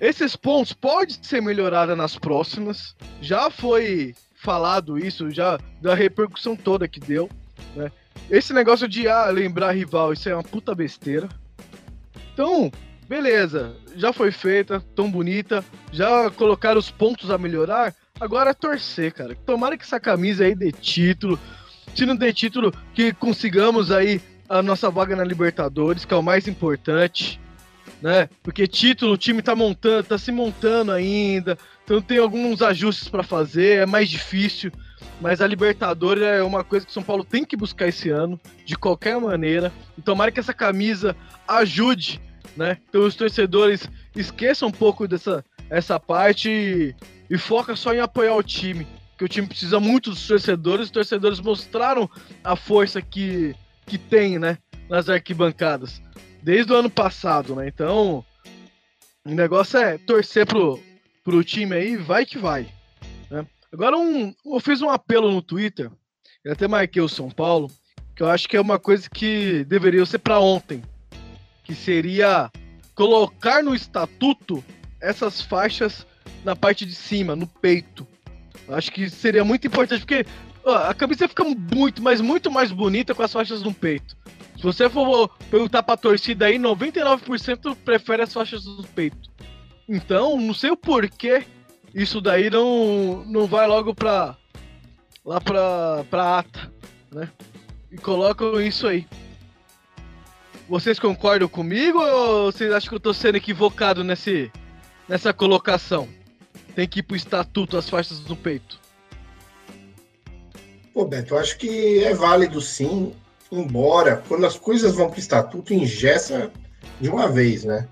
Esses 0.00 0.36
pontos 0.36 0.72
podem 0.72 1.16
ser 1.22 1.40
melhorados 1.40 1.96
nas 1.96 2.18
próximas. 2.18 2.94
Já 3.20 3.50
foi 3.50 4.14
falado 4.34 4.98
isso, 4.98 5.30
já 5.30 5.58
da 5.80 5.94
repercussão 5.94 6.56
toda 6.56 6.88
que 6.88 7.00
deu. 7.00 7.30
Né? 7.74 7.90
Esse 8.30 8.52
negócio 8.52 8.88
de 8.88 9.08
ah, 9.08 9.26
lembrar 9.26 9.72
rival, 9.72 10.12
isso 10.12 10.28
é 10.28 10.34
uma 10.34 10.42
puta 10.42 10.74
besteira. 10.74 11.28
Então, 12.32 12.70
beleza, 13.08 13.76
já 13.94 14.12
foi 14.12 14.30
feita, 14.32 14.82
tão 14.94 15.10
bonita, 15.10 15.64
já 15.90 16.30
colocaram 16.30 16.78
os 16.78 16.90
pontos 16.90 17.30
a 17.30 17.36
melhorar. 17.36 17.94
Agora 18.18 18.50
é 18.50 18.54
torcer, 18.54 19.12
cara. 19.12 19.36
Tomara 19.46 19.76
que 19.76 19.84
essa 19.84 20.00
camisa 20.00 20.44
aí 20.44 20.54
dê 20.54 20.72
título. 20.72 21.38
Se 21.94 22.06
não 22.06 22.16
dê 22.16 22.32
título, 22.32 22.72
que 22.94 23.12
consigamos 23.12 23.90
aí 23.90 24.20
a 24.48 24.62
nossa 24.62 24.90
vaga 24.90 25.16
na 25.16 25.24
Libertadores, 25.24 26.04
que 26.04 26.14
é 26.14 26.16
o 26.16 26.22
mais 26.22 26.48
importante, 26.48 27.40
né? 28.00 28.28
Porque 28.42 28.66
título 28.66 29.12
o 29.12 29.18
time 29.18 29.40
tá 29.42 29.54
montando, 29.54 30.04
tá 30.04 30.18
se 30.18 30.32
montando 30.32 30.92
ainda, 30.92 31.56
então 31.84 32.02
tem 32.02 32.18
alguns 32.18 32.60
ajustes 32.60 33.08
para 33.08 33.22
fazer, 33.22 33.78
é 33.78 33.86
mais 33.86 34.10
difícil, 34.10 34.72
mas 35.20 35.40
a 35.40 35.46
Libertadores 35.46 36.22
é 36.22 36.42
uma 36.42 36.64
coisa 36.64 36.84
que 36.86 36.90
o 36.90 36.94
São 36.94 37.02
Paulo 37.02 37.24
tem 37.24 37.44
que 37.44 37.56
buscar 37.56 37.88
esse 37.88 38.10
ano, 38.10 38.40
de 38.64 38.76
qualquer 38.76 39.20
maneira. 39.20 39.72
E 39.96 40.02
tomara 40.02 40.30
que 40.30 40.40
essa 40.40 40.54
camisa 40.54 41.16
ajude, 41.46 42.20
né? 42.56 42.78
Então 42.88 43.04
os 43.04 43.14
torcedores 43.14 43.88
esqueçam 44.14 44.68
um 44.68 44.72
pouco 44.72 45.06
dessa 45.06 45.44
essa 45.70 45.98
parte 45.98 46.50
e, 46.50 46.94
e 47.30 47.38
foca 47.38 47.74
só 47.74 47.94
em 47.94 48.00
apoiar 48.00 48.34
o 48.34 48.42
time, 48.42 48.86
que 49.16 49.24
o 49.24 49.28
time 49.28 49.46
precisa 49.46 49.80
muito 49.80 50.10
dos 50.10 50.26
torcedores, 50.26 50.86
os 50.86 50.90
torcedores 50.90 51.40
mostraram 51.40 52.08
a 52.44 52.56
força 52.56 53.00
que 53.00 53.54
que 53.86 53.98
tem, 53.98 54.38
né, 54.38 54.58
nas 54.88 55.08
arquibancadas 55.08 56.00
desde 56.42 56.72
o 56.72 56.76
ano 56.76 56.90
passado, 56.90 57.54
né? 57.54 57.68
Então, 57.68 58.24
o 59.24 59.30
negócio 59.30 59.78
é 59.78 59.96
torcer 59.96 60.44
pro, 60.44 60.80
pro 61.22 61.44
time 61.44 61.74
aí, 61.74 61.96
vai 61.96 62.26
que 62.26 62.36
vai. 62.36 62.68
Né? 63.30 63.46
Agora, 63.72 63.96
um, 63.96 64.34
eu 64.44 64.60
fiz 64.60 64.82
um 64.82 64.90
apelo 64.90 65.30
no 65.30 65.40
Twitter, 65.40 65.90
eu 66.44 66.52
até 66.52 66.68
marquei 66.68 67.00
o 67.00 67.08
São 67.08 67.30
Paulo, 67.30 67.70
que 68.14 68.22
eu 68.22 68.28
acho 68.28 68.46
que 68.46 68.56
é 68.56 68.60
uma 68.60 68.78
coisa 68.78 69.08
que 69.08 69.64
deveria 69.64 70.04
ser 70.04 70.18
para 70.18 70.38
ontem, 70.38 70.82
que 71.64 71.74
seria 71.74 72.50
colocar 72.94 73.62
no 73.62 73.74
estatuto 73.74 74.62
essas 75.00 75.40
faixas 75.40 76.06
na 76.44 76.54
parte 76.54 76.84
de 76.84 76.94
cima, 76.94 77.34
no 77.34 77.46
peito. 77.46 78.06
Eu 78.68 78.74
acho 78.74 78.92
que 78.92 79.08
seria 79.08 79.42
muito 79.42 79.66
importante, 79.66 80.00
porque 80.00 80.26
ó, 80.64 80.90
a 80.90 80.94
camisa 80.94 81.26
fica 81.26 81.42
muito, 81.44 82.02
mas 82.02 82.20
muito 82.20 82.50
mais 82.50 82.70
bonita 82.70 83.14
com 83.14 83.22
as 83.22 83.32
faixas 83.32 83.62
no 83.62 83.72
peito. 83.72 84.14
Se 84.56 84.62
você 84.62 84.88
for 84.90 85.28
perguntar 85.50 85.82
pra 85.82 85.96
torcida 85.96 86.44
aí, 86.44 86.58
99% 86.58 87.74
prefere 87.84 88.22
as 88.22 88.32
faixas 88.34 88.64
do 88.64 88.84
peito. 88.84 89.30
Então, 89.88 90.38
não 90.38 90.52
sei 90.52 90.70
o 90.70 90.76
porquê 90.76 91.44
isso 91.94 92.20
daí 92.20 92.48
não, 92.48 93.24
não 93.26 93.46
vai 93.46 93.66
logo 93.66 93.94
pra. 93.94 94.36
lá 95.24 95.40
pra, 95.40 96.04
pra 96.10 96.38
ata, 96.38 96.72
né? 97.10 97.28
E 97.90 97.96
colocam 97.96 98.60
isso 98.60 98.86
aí. 98.86 99.06
Vocês 100.68 100.98
concordam 100.98 101.48
comigo 101.48 101.98
ou 101.98 102.50
vocês 102.50 102.72
acham 102.72 102.88
que 102.88 102.94
eu 102.94 103.00
tô 103.00 103.12
sendo 103.12 103.36
equivocado 103.36 104.02
nesse, 104.02 104.50
nessa 105.08 105.32
colocação? 105.32 106.08
Tem 106.74 106.88
que 106.88 107.00
ir 107.00 107.02
pro 107.02 107.16
estatuto 107.16 107.76
as 107.76 107.90
faixas 107.90 108.20
do 108.20 108.34
peito. 108.34 108.80
Pô, 110.94 111.04
Beto, 111.04 111.34
eu 111.34 111.38
acho 111.38 111.58
que 111.58 112.02
é 112.04 112.14
válido 112.14 112.60
sim, 112.60 113.12
embora 113.50 114.22
quando 114.28 114.46
as 114.46 114.56
coisas 114.56 114.94
vão 114.94 115.08
para 115.08 115.16
o 115.16 115.20
estatuto, 115.20 115.74
ingessa 115.74 116.50
de 117.00 117.08
uma 117.08 117.28
vez, 117.28 117.64
né? 117.64 117.88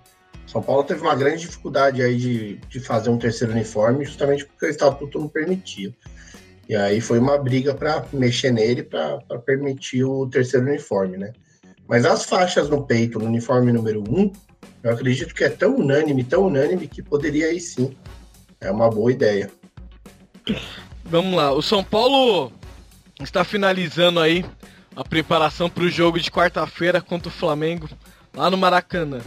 São 0.50 0.61
Paulo 0.61 0.83
teve 0.83 1.00
uma 1.00 1.14
grande 1.14 1.42
dificuldade 1.42 2.02
aí 2.02 2.16
de, 2.16 2.57
de 2.69 2.80
fazer 2.80 3.09
um 3.09 3.16
terceiro 3.16 3.52
uniforme, 3.52 4.04
justamente 4.04 4.45
porque 4.45 4.66
o 4.66 4.69
estatuto 4.69 5.16
não 5.16 5.28
permitia. 5.28 5.95
E 6.69 6.75
aí 6.75 7.00
foi 7.00 7.21
uma 7.21 7.38
briga 7.38 7.73
para 7.73 8.04
mexer 8.12 8.50
nele 8.50 8.83
para 8.83 9.21
permitir 9.47 10.02
o 10.02 10.26
terceiro 10.26 10.66
uniforme, 10.66 11.16
né? 11.16 11.33
Mas 11.87 12.04
as 12.04 12.25
faixas 12.25 12.69
no 12.69 12.85
peito, 12.85 13.21
no 13.21 13.26
uniforme 13.26 13.73
número 13.73 14.02
um, 14.11 14.33
eu 14.83 14.90
acredito 14.90 15.37
que 15.37 15.45
é 15.45 15.49
tão 15.49 15.76
unânime, 15.76 16.25
tão 16.25 16.47
unânime, 16.47 16.88
que 16.88 17.00
poderia 17.00 17.52
ir 17.52 17.61
sim. 17.61 17.97
É 18.61 18.73
uma 18.73 18.90
boa 18.90 19.12
ideia. 19.12 19.49
Vamos 21.04 21.37
lá, 21.37 21.53
o 21.53 21.62
São 21.62 21.85
Paulo 21.85 22.51
está 23.22 23.44
finalizando 23.44 24.18
aí 24.18 24.44
a 24.96 25.05
preparação 25.05 25.70
para 25.70 25.85
o 25.85 25.88
jogo 25.88 26.18
de 26.18 26.29
quarta-feira 26.29 27.01
contra 27.01 27.29
o 27.29 27.33
Flamengo 27.33 27.88
lá 28.35 28.51
no 28.51 28.57
Maracanã. 28.57 29.20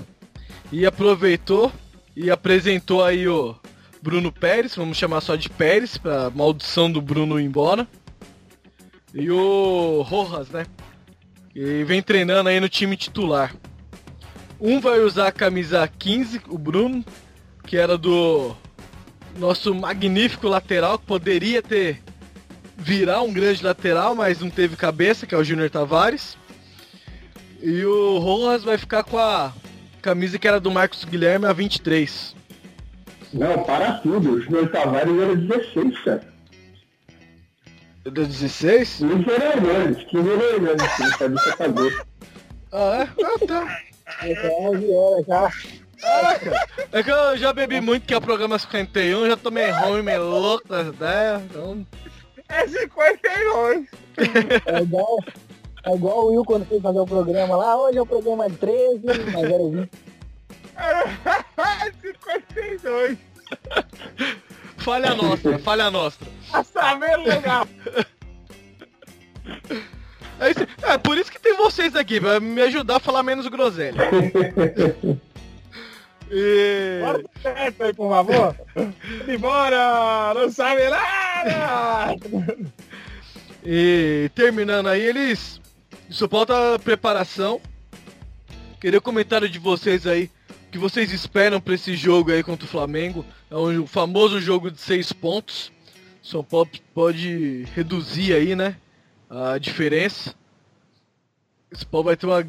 E 0.73 0.87
aproveitou 0.87 1.71
e 2.15 2.31
apresentou 2.31 3.05
aí 3.05 3.27
o 3.27 3.55
Bruno 4.01 4.31
Pérez, 4.31 4.75
vamos 4.75 4.97
chamar 4.97 5.21
só 5.21 5.35
de 5.35 5.47
Pérez, 5.47 5.99
para 5.99 6.31
maldição 6.31 6.91
do 6.91 6.99
Bruno 6.99 7.39
ir 7.39 7.43
embora. 7.43 7.87
E 9.13 9.29
o 9.29 10.01
Rojas, 10.01 10.49
né? 10.49 10.65
E 11.53 11.83
vem 11.83 12.01
treinando 12.01 12.49
aí 12.49 12.59
no 12.59 12.67
time 12.67 12.97
titular. 12.97 13.55
Um 14.59 14.79
vai 14.79 14.99
usar 15.01 15.27
a 15.27 15.31
camisa 15.31 15.87
15, 15.87 16.41
o 16.49 16.57
Bruno, 16.57 17.05
que 17.67 17.77
era 17.77 17.95
do 17.95 18.55
nosso 19.37 19.75
magnífico 19.75 20.47
lateral, 20.47 20.97
que 20.97 21.05
poderia 21.05 21.61
ter 21.61 22.01
virar 22.75 23.21
um 23.21 23.31
grande 23.31 23.63
lateral, 23.63 24.15
mas 24.15 24.39
não 24.39 24.49
teve 24.49 24.75
cabeça, 24.75 25.27
que 25.27 25.35
é 25.35 25.37
o 25.37 25.43
Júnior 25.43 25.69
Tavares. 25.69 26.35
E 27.61 27.85
o 27.85 28.17
Rojas 28.17 28.63
vai 28.63 28.79
ficar 28.79 29.03
com 29.03 29.19
a 29.19 29.53
camisa 30.03 30.37
que 30.37 30.47
era 30.47 30.59
do 30.59 30.69
Marcos 30.69 31.05
Guilherme, 31.05 31.45
a 31.45 31.53
23. 31.53 32.35
Não, 33.33 33.63
para 33.63 33.93
tudo. 33.93 34.33
O 34.33 34.41
Júnior 34.41 34.69
Tavares 34.69 35.17
era 35.17 35.35
16, 35.35 35.99
cara. 36.03 36.33
Era 38.05 38.25
16? 38.25 38.89
Isso 38.89 39.05
era 39.31 39.59
grande, 39.59 40.05
que 40.05 40.17
era 40.17 40.59
grande, 40.59 40.83
não 40.99 41.17
sabia 41.17 41.39
essa 41.39 41.57
cabeça. 41.57 42.05
Ah, 42.71 42.97
é? 42.97 43.23
Ah, 43.23 43.47
tá. 43.47 43.79
É, 44.21 45.23
já. 45.25 45.49
É 46.91 47.01
que 47.01 47.09
eu 47.09 47.37
já 47.37 47.53
bebi 47.53 47.79
muito, 47.79 48.05
que 48.05 48.13
é 48.13 48.17
o 48.17 48.21
programa 48.21 48.59
51, 48.59 49.25
já 49.25 49.37
tomei 49.37 49.71
ruim, 49.71 50.01
meio 50.01 50.23
louco 50.23 50.67
das 50.67 50.87
ideias, 50.87 51.41
então... 51.43 51.87
É 52.49 52.67
52. 52.67 53.87
É 54.65 54.83
é 55.85 55.95
igual 55.95 56.25
o 56.25 56.27
Will 56.31 56.43
quando 56.45 56.65
foi 56.65 56.79
fazer 56.79 56.99
o 56.99 57.05
programa 57.05 57.55
lá. 57.55 57.77
Hoje 57.77 57.97
é 57.97 58.01
o 58.01 58.05
programa 58.05 58.49
13, 58.49 59.01
mas 59.33 59.43
era 59.43 59.63
20. 59.63 59.89
É 60.75 61.91
52. 62.01 63.17
Falha 64.77 65.13
nossa, 65.15 65.59
falha 65.59 65.91
nossa. 65.91 66.19
A 66.51 66.63
saber 66.63 67.17
legal. 67.17 67.67
É, 70.39 70.49
isso- 70.51 70.67
é 70.83 70.97
por 70.97 71.17
isso 71.17 71.31
que 71.31 71.39
tem 71.39 71.55
vocês 71.55 71.95
aqui, 71.95 72.19
pra 72.19 72.39
me 72.39 72.61
ajudar 72.63 72.97
a 72.97 72.99
falar 72.99 73.23
menos 73.23 73.47
groselha. 73.47 73.97
E... 76.35 76.99
Bora 77.03 77.19
pro 77.19 77.29
teto 77.43 77.83
aí, 77.83 77.93
por 77.93 78.09
favor. 78.09 78.55
Embora, 79.27 80.33
não 80.33 80.49
sabe 80.51 80.89
nada. 80.89 82.15
E 83.63 84.31
terminando 84.33 84.87
aí, 84.87 85.01
eles. 85.01 85.61
O 86.09 86.13
São 86.13 86.27
Paulo 86.27 86.45
tá 86.45 86.79
preparação. 86.79 87.61
Queria 88.79 89.01
comentário 89.01 89.49
de 89.49 89.59
vocês 89.59 90.05
aí. 90.05 90.29
O 90.49 90.71
que 90.73 90.77
vocês 90.77 91.11
esperam 91.11 91.61
pra 91.61 91.75
esse 91.75 91.95
jogo 91.95 92.31
aí 92.31 92.43
contra 92.43 92.65
o 92.65 92.69
Flamengo? 92.69 93.25
É 93.49 93.55
um 93.55 93.87
famoso 93.87 94.39
jogo 94.39 94.69
de 94.69 94.81
seis 94.81 95.13
pontos. 95.13 95.71
São 96.21 96.43
Paulo 96.43 96.69
pode 96.93 97.65
reduzir 97.75 98.33
aí, 98.33 98.55
né? 98.55 98.75
A 99.29 99.57
diferença. 99.57 100.35
São 101.71 101.87
Paulo 101.89 102.05
vai 102.05 102.17
ter 102.17 102.25
uma 102.25 102.47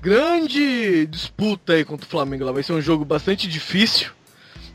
grande 0.00 1.06
disputa 1.06 1.72
aí 1.72 1.84
contra 1.84 2.06
o 2.06 2.10
Flamengo. 2.10 2.52
Vai 2.52 2.62
ser 2.62 2.74
um 2.74 2.80
jogo 2.80 3.04
bastante 3.04 3.48
difícil, 3.48 4.10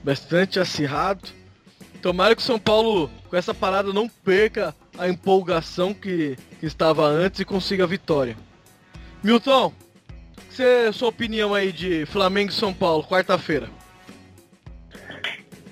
bastante 0.03 0.59
acirrado. 0.59 1.29
Tomara 2.01 2.35
que 2.35 2.41
o 2.41 2.45
São 2.45 2.57
Paulo, 2.57 3.11
com 3.29 3.35
essa 3.35 3.53
parada, 3.53 3.93
não 3.93 4.09
perca 4.09 4.75
a 4.97 5.07
empolgação 5.07 5.93
que, 5.93 6.37
que 6.59 6.65
estava 6.65 7.05
antes 7.05 7.39
e 7.39 7.45
consiga 7.45 7.83
a 7.83 7.87
vitória. 7.87 8.35
Milton, 9.23 9.73
você, 10.49 10.91
sua 10.91 11.07
opinião 11.07 11.53
aí 11.53 11.71
de 11.71 12.05
Flamengo 12.05 12.51
e 12.51 12.53
São 12.53 12.73
Paulo, 12.73 13.03
quarta-feira? 13.03 13.69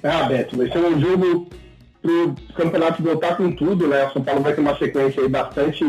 Ah, 0.04 0.24
Beto, 0.24 0.56
vai 0.56 0.72
ser 0.72 0.78
um 0.78 1.00
jogo 1.00 1.50
pro 2.02 2.36
campeonato 2.56 3.04
voltar 3.04 3.36
com 3.36 3.52
tudo, 3.52 3.88
né? 3.88 4.06
O 4.08 4.14
São 4.14 4.24
Paulo 4.24 4.42
vai 4.42 4.54
ter 4.54 4.62
uma 4.62 4.78
sequência 4.78 5.22
aí 5.22 5.28
bastante 5.28 5.84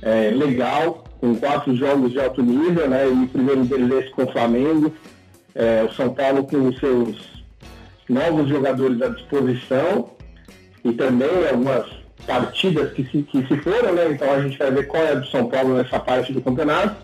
é, 0.00 0.30
legal, 0.30 1.04
com 1.20 1.34
quatro 1.36 1.76
jogos 1.76 2.12
de 2.12 2.20
alto 2.20 2.42
nível, 2.42 2.88
né? 2.88 3.06
E 3.06 3.24
o 3.24 3.28
primeiro 3.28 3.64
deles 3.64 3.90
esse 3.92 4.10
com 4.12 4.24
o 4.24 4.32
Flamengo. 4.32 4.92
É, 5.54 5.84
o 5.84 5.92
São 5.92 6.14
Paulo 6.14 6.44
com 6.44 6.68
os 6.68 6.78
seus 6.78 7.44
novos 8.08 8.48
jogadores 8.48 9.00
à 9.02 9.08
disposição 9.08 10.10
e 10.84 10.92
também 10.92 11.48
algumas 11.50 12.03
partidas 12.26 12.92
que 12.92 13.04
se, 13.04 13.22
que 13.22 13.46
se 13.46 13.56
foram, 13.58 13.92
né? 13.92 14.10
Então 14.10 14.32
a 14.32 14.40
gente 14.40 14.58
vai 14.58 14.70
ver 14.70 14.86
qual 14.86 15.02
é 15.02 15.12
a 15.12 15.16
do 15.16 15.26
São 15.26 15.46
Paulo 15.48 15.76
nessa 15.76 15.98
parte 15.98 16.32
do 16.32 16.40
campeonato. 16.40 16.96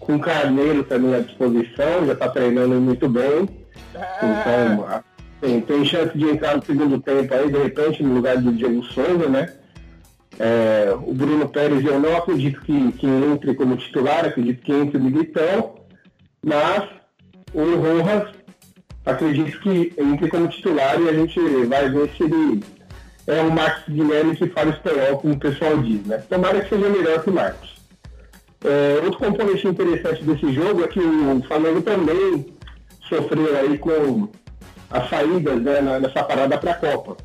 Com 0.00 0.16
o 0.16 0.20
Carneiro 0.20 0.84
também 0.84 1.14
à 1.14 1.20
disposição, 1.20 2.06
já 2.06 2.12
está 2.12 2.28
treinando 2.28 2.74
muito 2.80 3.08
bem. 3.08 3.48
Então, 3.94 4.86
a- 4.88 5.02
tem, 5.40 5.60
tem 5.60 5.84
chance 5.84 6.16
de 6.16 6.24
entrar 6.28 6.56
no 6.56 6.64
segundo 6.64 7.00
tempo 7.00 7.32
aí, 7.34 7.50
de 7.50 7.58
repente, 7.58 8.02
no 8.02 8.14
lugar 8.14 8.38
do 8.38 8.52
Diego 8.52 8.82
Souza, 8.84 9.28
né? 9.28 9.52
É, 10.38 10.94
o 10.94 11.12
Bruno 11.14 11.48
Pérez 11.48 11.84
eu 11.84 11.98
não 11.98 12.16
acredito 12.16 12.60
que, 12.60 12.92
que 12.92 13.06
entre 13.06 13.54
como 13.54 13.76
titular, 13.76 14.24
acredito 14.26 14.62
que 14.62 14.72
entre 14.72 14.98
o 14.98 15.02
Militão, 15.02 15.74
mas 16.44 16.84
o 17.54 17.62
Rojas 17.76 18.28
acredito 19.04 19.58
que 19.60 19.92
entre 19.98 20.28
como 20.28 20.48
titular 20.48 21.00
e 21.00 21.08
a 21.08 21.12
gente 21.12 21.40
vai 21.66 21.88
ver 21.88 22.10
se 22.16 22.24
ele 22.24 22.62
é 23.26 23.40
o 23.40 23.50
Marcos 23.50 23.92
Guilherme 23.92 24.36
que 24.36 24.46
fala 24.48 24.70
espanhol, 24.70 25.18
como 25.18 25.34
o 25.34 25.38
pessoal 25.38 25.78
diz, 25.78 26.04
né? 26.06 26.18
Tomara 26.28 26.60
que 26.60 26.68
seja 26.68 26.88
melhor 26.88 27.22
que 27.22 27.30
o 27.30 27.34
Marcos. 27.34 27.74
É, 28.64 29.00
outro 29.04 29.18
componente 29.18 29.66
interessante 29.66 30.24
desse 30.24 30.52
jogo 30.52 30.84
é 30.84 30.88
que 30.88 31.00
o 31.00 31.42
Flamengo 31.46 31.82
também 31.82 32.46
sofreu 33.08 33.56
aí 33.58 33.78
com 33.78 34.28
as 34.90 35.08
saídas 35.08 35.60
né, 35.60 35.80
nessa 36.00 36.22
parada 36.22 36.56
para 36.58 36.72
a 36.72 36.74
Copa. 36.74 37.16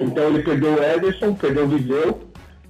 Então 0.00 0.28
ele 0.28 0.42
perdeu 0.42 0.74
o 0.74 0.82
Ederson, 0.82 1.34
perdeu 1.34 1.64
o 1.64 1.68
Viseu, 1.68 2.20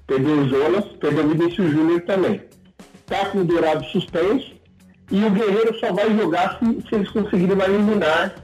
perdeu 0.07 0.39
o 0.39 0.49
Jonas, 0.49 0.85
perdeu 1.01 1.25
o 1.25 1.29
Vinícius 1.29 1.71
Júnior 1.71 2.01
também. 2.03 2.43
Está 3.01 3.27
com 3.27 3.39
o 3.39 3.45
Dourado 3.45 3.85
suspenso 3.87 4.53
e 5.11 5.25
o 5.25 5.31
Guerreiro 5.31 5.79
só 5.79 5.93
vai 5.93 6.15
jogar 6.17 6.59
se, 6.59 6.89
se 6.89 6.95
eles 6.95 7.11
conseguirem 7.11 7.59
eliminar 7.61 8.35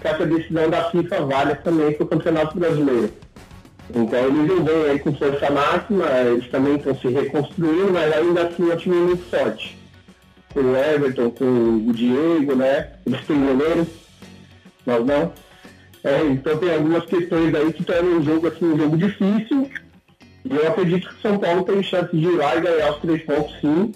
que 0.00 0.08
essa 0.08 0.26
decisão 0.26 0.68
da 0.68 0.90
FIFA 0.90 1.26
vale 1.26 1.54
também 1.56 1.92
para 1.92 2.04
o 2.04 2.08
Campeonato 2.08 2.58
Brasileiro. 2.58 3.12
Então 3.94 4.18
eles 4.18 4.48
não 4.48 4.64
vêm 4.64 4.90
aí 4.90 4.98
com 4.98 5.14
força 5.14 5.50
máxima, 5.50 6.06
eles 6.26 6.48
também 6.48 6.76
estão 6.76 6.94
se 6.94 7.08
reconstruindo, 7.08 7.92
mas 7.92 8.12
ainda 8.12 8.46
assim 8.46 8.70
é 8.70 8.74
um 8.74 8.76
time 8.76 8.96
muito 8.96 9.30
forte. 9.30 9.76
Com 10.52 10.60
o 10.60 10.76
Everton, 10.76 11.30
com 11.30 11.44
o 11.88 11.92
Diego, 11.92 12.54
né? 12.54 12.90
Eles 13.06 13.26
têm 13.26 13.44
goleiro, 13.44 13.86
nós 14.86 15.04
não. 15.04 15.32
É, 16.04 16.24
então 16.24 16.56
tem 16.58 16.74
algumas 16.74 17.04
questões 17.04 17.54
aí 17.54 17.72
que 17.72 17.84
tornam 17.84 18.18
o 18.18 18.22
jogo 18.22 18.48
assim, 18.48 18.64
um 18.64 18.78
jogo 18.78 18.96
difícil. 18.96 19.70
E 20.44 20.54
eu 20.54 20.68
acredito 20.68 21.08
que 21.08 21.14
o 21.14 21.20
São 21.20 21.38
Paulo 21.38 21.62
tem 21.62 21.82
chance 21.82 22.16
de 22.16 22.24
ir 22.24 22.36
lá 22.36 22.56
e 22.56 22.60
ganhar 22.60 22.92
os 22.92 22.98
três 22.98 23.22
pontos 23.22 23.54
sim. 23.60 23.92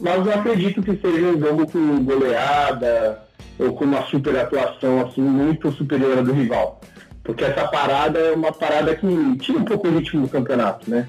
Mas 0.00 0.26
eu 0.26 0.32
acredito 0.32 0.82
que 0.82 0.96
seja 0.96 1.26
um 1.26 1.40
jogo 1.40 1.66
com 1.70 2.04
goleada 2.04 3.22
ou 3.58 3.72
com 3.72 3.84
uma 3.84 4.02
super 4.06 4.36
atuação 4.36 5.00
assim, 5.06 5.22
muito 5.22 5.72
superior 5.72 6.18
à 6.18 6.22
do 6.22 6.32
rival. 6.32 6.80
Porque 7.28 7.44
essa 7.44 7.68
parada 7.68 8.18
é 8.18 8.32
uma 8.32 8.50
parada 8.50 8.96
que 8.96 9.06
tira 9.36 9.58
um 9.58 9.64
pouco 9.64 9.86
o 9.86 9.90
ritmo 9.90 10.22
do 10.22 10.30
campeonato, 10.30 10.90
né? 10.90 11.06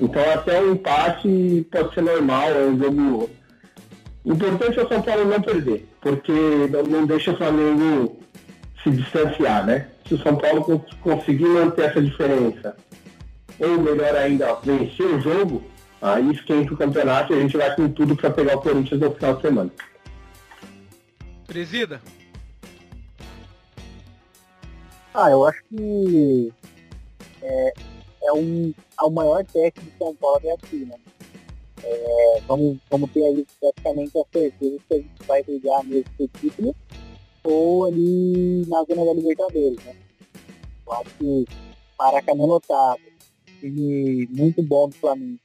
Então 0.00 0.22
até 0.32 0.60
um 0.60 0.74
empate 0.74 1.66
pode 1.72 1.92
ser 1.92 2.02
normal, 2.02 2.50
é 2.50 2.66
um 2.66 2.78
jogo. 2.78 3.30
O 4.22 4.32
importante 4.32 4.78
é 4.78 4.84
o 4.84 4.88
São 4.88 5.02
Paulo 5.02 5.24
não 5.24 5.42
perder, 5.42 5.88
porque 6.00 6.30
não 6.88 7.04
deixa 7.04 7.32
o 7.32 7.36
Flamengo 7.36 8.16
se 8.80 8.90
distanciar, 8.92 9.66
né? 9.66 9.88
Se 10.06 10.14
o 10.14 10.22
São 10.22 10.36
Paulo 10.36 10.84
conseguir 11.00 11.48
manter 11.48 11.86
essa 11.86 12.00
diferença, 12.00 12.76
ou 13.58 13.80
melhor 13.80 14.14
ainda, 14.14 14.54
vencer 14.62 15.04
o 15.04 15.20
jogo, 15.20 15.64
aí 16.00 16.30
esquenta 16.30 16.74
o 16.74 16.76
campeonato 16.76 17.32
e 17.32 17.38
a 17.38 17.40
gente 17.40 17.56
vai 17.56 17.74
com 17.74 17.88
tudo 17.88 18.14
para 18.14 18.30
pegar 18.30 18.54
o 18.54 18.60
Corinthians 18.60 19.00
no 19.00 19.10
final 19.10 19.34
de 19.34 19.42
semana. 19.42 19.70
Presida? 21.44 22.00
Ah, 25.18 25.30
eu 25.30 25.46
acho 25.46 25.64
que 25.64 26.52
é, 27.40 27.72
é, 28.24 28.32
um, 28.34 28.70
é 29.00 29.02
o 29.02 29.10
maior 29.10 29.42
teste 29.46 29.80
de 29.80 29.90
São 29.96 30.14
Paulo 30.14 30.36
até 30.36 30.52
aqui, 30.52 30.84
né? 30.84 30.94
É, 31.82 32.40
vamos, 32.46 32.76
vamos 32.90 33.10
ter 33.12 33.24
aí 33.24 33.46
praticamente 33.58 34.12
a 34.18 34.24
certeza 34.30 34.78
que 34.86 34.94
a 34.94 34.96
gente 34.98 35.26
vai 35.26 35.42
brigar 35.42 35.82
mesmo 35.84 36.10
por 36.18 36.28
título 36.38 36.76
ou 37.44 37.86
ali 37.86 38.66
na 38.68 38.84
zona 38.84 39.06
da 39.06 39.14
Libertadores, 39.14 39.82
né? 39.86 39.96
Eu 40.86 40.92
acho 40.92 41.10
que 41.18 41.46
Maracanã 41.98 42.44
lotado, 42.44 43.00
time 43.58 44.26
muito 44.26 44.62
bom 44.62 44.90
do 44.90 44.96
Flamengo. 44.96 45.40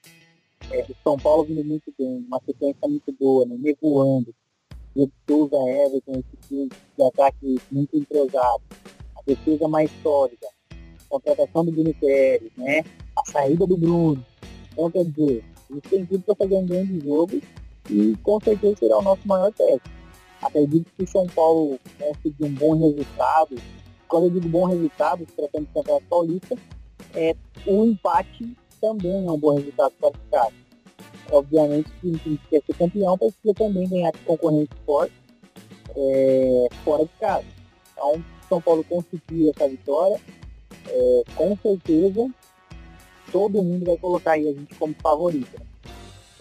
É, 0.70 0.82
o 0.82 0.96
São 1.02 1.18
Paulo 1.18 1.46
vindo 1.46 1.64
muito 1.64 1.94
bem, 1.98 2.26
uma 2.28 2.42
sequência 2.46 2.90
muito 2.90 3.10
boa, 3.18 3.46
né? 3.46 3.56
Nevoando. 3.58 4.36
Souza, 5.26 5.56
Everton, 5.56 6.12
esse 6.12 6.48
time 6.50 6.70
de 6.98 7.04
ataque 7.04 7.58
muito 7.72 7.96
entrosado. 7.96 8.62
A 9.22 9.24
defesa 9.26 9.68
mais 9.68 9.92
sólida. 10.02 10.48
A 10.72 11.10
contratação 11.10 11.66
do 11.66 11.72
Bruno 11.72 11.94
Pérez, 11.96 12.52
né? 12.58 12.84
A 13.16 13.32
saída 13.32 13.68
do 13.68 13.78
Bruno. 13.78 14.26
Então, 14.72 14.90
quer 14.90 15.06
dizer, 15.06 15.44
isso 15.70 15.90
tem 15.90 16.06
tudo 16.06 16.24
para 16.24 16.36
fazer 16.36 16.56
um 16.56 16.66
grande 16.66 17.00
jogo 17.00 17.42
e 17.90 18.16
com 18.24 18.40
certeza 18.42 18.76
será 18.78 18.98
o 18.98 19.02
nosso 19.02 19.28
maior 19.28 19.52
teste. 19.52 19.90
Acredito 20.42 20.92
que 20.98 21.04
o 21.04 21.08
São 21.08 21.28
Paulo 21.28 21.80
conseguir 22.00 22.46
um 22.46 22.54
bom 22.54 22.80
resultado. 22.80 23.56
Quando 24.08 24.26
eu 24.26 24.30
digo 24.32 24.50
bom 24.50 24.66
resultado, 24.66 25.26
tratando 25.36 25.68
de 25.68 25.74
campeonato 25.74 26.06
paulista, 26.10 26.56
é, 27.14 27.36
o 27.66 27.86
empate 27.86 28.58
também 28.82 29.28
é 29.28 29.32
um 29.32 29.38
bom 29.38 29.56
resultado 29.56 29.94
qualificado. 30.02 30.54
Obviamente 31.32 31.90
que 32.02 32.10
a 32.10 32.30
gente 32.30 32.42
quer 32.50 32.62
ser 32.66 32.74
campeão, 32.74 33.18
precisa 33.18 33.54
também 33.54 33.88
ganhar 33.88 34.12
de 34.12 34.20
concorrente 34.20 34.76
forte 34.86 35.14
é, 35.96 36.68
fora 36.84 37.04
de 37.06 37.12
casa. 37.20 37.46
Então, 37.94 38.24
São 38.52 38.62
Paulo 38.62 38.84
conseguir 38.84 39.50
essa 39.50 39.68
vitória, 39.70 40.20
é, 40.88 41.24
com 41.36 41.58
certeza 41.58 42.30
todo 43.32 43.64
mundo 43.64 43.86
vai 43.86 43.98
colocar 43.98 44.34
a 44.34 44.38
gente 44.38 44.76
como 44.76 44.94
favorito. 45.02 45.58
Né? 45.58 45.66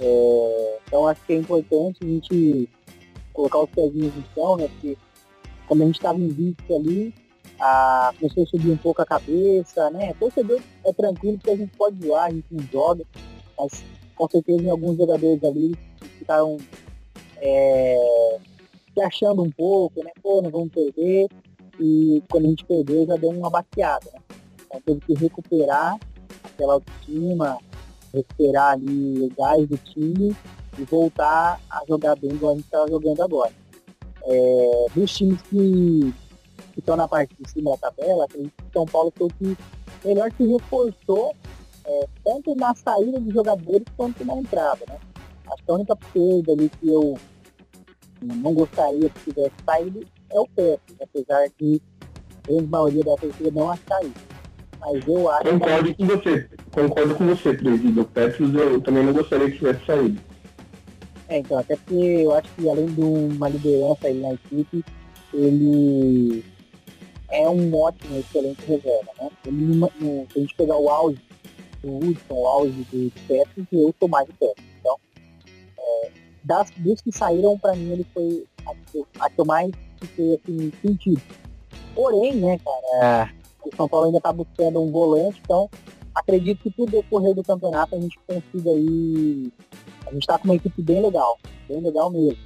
É, 0.00 0.78
então 0.84 1.06
acho 1.06 1.24
que 1.24 1.34
é 1.34 1.36
importante 1.36 1.98
a 2.02 2.06
gente 2.06 2.68
colocar 3.32 3.60
os 3.60 3.70
pezinhos 3.70 4.12
no 4.14 4.24
chão, 4.34 4.56
né? 4.56 4.66
Porque 4.68 4.98
quando 5.68 5.82
a 5.82 5.86
gente 5.86 5.96
estava 5.96 6.18
invicto 6.18 6.74
ali, 6.74 7.14
a, 7.60 8.12
começou 8.18 8.42
a 8.42 8.46
subir 8.46 8.70
um 8.70 8.76
pouco 8.76 9.02
a 9.02 9.06
cabeça, 9.06 9.88
né? 9.90 10.12
Torcedor 10.14 10.60
é 10.84 10.92
tranquilo 10.92 11.38
porque 11.38 11.50
a 11.50 11.56
gente 11.56 11.76
pode 11.76 12.04
zoar, 12.04 12.24
a 12.24 12.30
gente 12.30 12.46
não 12.50 12.64
joga, 12.72 13.04
mas 13.56 13.84
com 14.16 14.28
certeza 14.28 14.62
em 14.62 14.70
alguns 14.70 14.96
jogadores 14.96 15.44
ali 15.44 15.76
ficaram 16.18 16.56
é, 17.36 18.38
se 18.92 19.00
achando 19.00 19.42
um 19.42 19.50
pouco, 19.50 20.02
né? 20.02 20.10
Pô, 20.20 20.42
não 20.42 20.50
vamos 20.50 20.72
perder. 20.72 21.28
E 21.80 22.22
quando 22.30 22.44
a 22.44 22.48
gente 22.48 22.64
perdeu 22.64 23.06
já 23.06 23.16
deu 23.16 23.30
uma 23.30 23.48
baqueada, 23.48 24.10
né? 24.12 24.20
Então 24.66 24.80
teve 24.80 25.00
que 25.00 25.14
recuperar 25.14 25.98
aquela 26.44 26.74
autoestima, 26.74 27.58
recuperar 28.12 28.72
ali 28.72 29.24
o 29.24 29.34
gás 29.34 29.66
do 29.66 29.76
time 29.78 30.36
e 30.78 30.84
voltar 30.84 31.58
a 31.70 31.82
jogar 31.88 32.16
bem 32.16 32.30
igual 32.30 32.52
a 32.52 32.56
gente 32.56 32.64
está 32.64 32.86
jogando 32.86 33.22
agora. 33.22 33.52
É, 34.24 34.86
dos 34.94 35.16
times 35.16 35.40
que 35.42 36.14
estão 36.76 36.96
na 36.96 37.08
parte 37.08 37.34
de 37.40 37.50
cima 37.50 37.70
da 37.72 37.90
tabela, 37.90 38.24
acredito 38.24 38.52
que 38.56 38.72
São 38.72 38.84
Paulo 38.84 39.12
foi 39.16 39.26
o 39.26 39.30
que 39.30 39.56
melhor 40.04 40.30
se 40.36 40.46
reforçou, 40.46 41.34
é, 41.84 42.08
tanto 42.24 42.54
na 42.54 42.74
saída 42.74 43.20
de 43.20 43.30
jogadores 43.30 43.84
quanto 43.96 44.24
na 44.24 44.36
entrada. 44.36 44.84
Né? 44.88 44.98
Acho 45.52 45.64
que 45.64 45.70
a 45.70 45.74
única 45.74 45.96
perda 45.96 46.52
ali 46.52 46.68
que 46.68 46.88
eu 46.88 47.18
não 48.22 48.54
gostaria 48.54 49.08
que 49.08 49.30
tivesse 49.30 49.54
saído 49.64 50.06
é 50.32 50.40
o 50.40 50.46
Petro, 50.48 50.96
apesar 51.00 51.46
de 51.58 51.80
a 52.44 52.46
grande 52.46 52.66
maioria 52.66 53.04
da 53.04 53.16
torcida 53.16 53.50
não 53.52 53.70
achar 53.70 54.02
isso. 54.02 54.30
Mas 54.80 55.06
eu 55.06 55.30
acho 55.30 55.50
Concordo 55.50 55.88
que... 55.88 55.94
com 55.94 56.06
você, 56.06 56.48
concordo 56.72 57.14
com 57.14 57.26
você, 57.26 57.54
Presidente. 57.54 58.00
O 58.00 58.04
Petros 58.04 58.54
eu 58.54 58.80
também 58.80 59.04
não 59.04 59.12
gostaria 59.12 59.50
que 59.50 59.58
tivesse 59.58 59.84
saído. 59.84 60.20
É, 61.28 61.38
então, 61.38 61.58
até 61.58 61.76
porque 61.76 61.94
eu 61.94 62.34
acho 62.34 62.50
que 62.54 62.68
além 62.68 62.86
de 62.86 63.00
uma 63.00 63.48
liderança 63.48 64.08
aí 64.08 64.14
na 64.14 64.32
equipe, 64.32 64.84
ele 65.32 66.44
é 67.30 67.48
um 67.48 67.72
ótimo, 67.74 68.18
excelente 68.18 68.64
reserva, 68.66 69.10
né? 69.20 69.30
Ele, 69.46 69.78
se 70.32 70.38
a 70.38 70.40
gente 70.40 70.54
pegar 70.56 70.76
o 70.76 70.88
auge 70.88 71.20
do 71.82 71.96
Hudson, 71.98 72.34
o 72.34 72.46
auge 72.46 72.86
do 72.92 73.12
Petros, 73.28 73.66
eu 73.70 73.94
sou 73.98 74.08
mais 74.08 74.26
do 74.26 74.34
Petros. 74.34 74.66
Então, 74.80 74.96
é, 75.78 76.10
das, 76.42 76.70
dos 76.78 77.00
que 77.00 77.12
saíram, 77.12 77.56
para 77.58 77.76
mim, 77.76 77.92
ele 77.92 78.06
foi 78.12 78.44
a, 78.66 79.24
a 79.24 79.30
que 79.30 79.40
eu 79.40 79.44
mais 79.44 79.70
fiquei 80.00 80.34
assim, 80.34 80.72
sentido. 80.82 81.22
Porém, 81.94 82.36
né, 82.36 82.58
cara, 82.58 83.32
o 83.64 83.76
São 83.76 83.88
Paulo 83.88 84.06
ainda 84.06 84.18
está 84.18 84.32
buscando 84.32 84.80
um 84.80 84.90
volante, 84.90 85.40
então 85.44 85.68
acredito 86.14 86.62
que 86.62 86.70
tudo 86.70 86.92
decorrer 86.92 87.34
do 87.34 87.42
campeonato 87.42 87.94
a 87.94 88.00
gente 88.00 88.18
consiga 88.26 88.70
aí 88.70 89.52
a 90.10 90.12
gente 90.12 90.22
está 90.22 90.38
com 90.38 90.44
uma 90.44 90.56
equipe 90.56 90.82
bem 90.82 91.00
legal, 91.00 91.38
bem 91.68 91.80
legal 91.80 92.10
mesmo. 92.10 92.36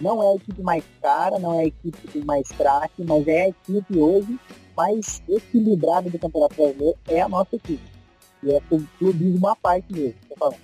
Não 0.00 0.22
é 0.22 0.32
a 0.32 0.34
equipe 0.36 0.62
mais 0.62 0.84
cara, 1.00 1.38
não 1.38 1.54
é 1.54 1.62
a 1.62 1.66
equipe 1.66 1.96
que 1.96 2.08
tem 2.08 2.24
mais 2.24 2.48
craque, 2.48 3.02
mas 3.02 3.26
é 3.26 3.42
a 3.42 3.48
equipe 3.48 3.98
hoje 3.98 4.38
mais 4.76 5.22
equilibrada 5.26 6.10
do 6.10 6.18
Campeonato 6.18 6.54
Brasileiro, 6.54 6.98
é 7.08 7.22
a 7.22 7.28
nossa 7.28 7.56
equipe. 7.56 7.82
E 8.42 8.52
é 8.52 8.60
clubismo 8.98 9.48
à 9.48 9.56
parte 9.56 9.90
mesmo, 9.90 10.14
tô 10.28 10.36
falando. 10.36 10.58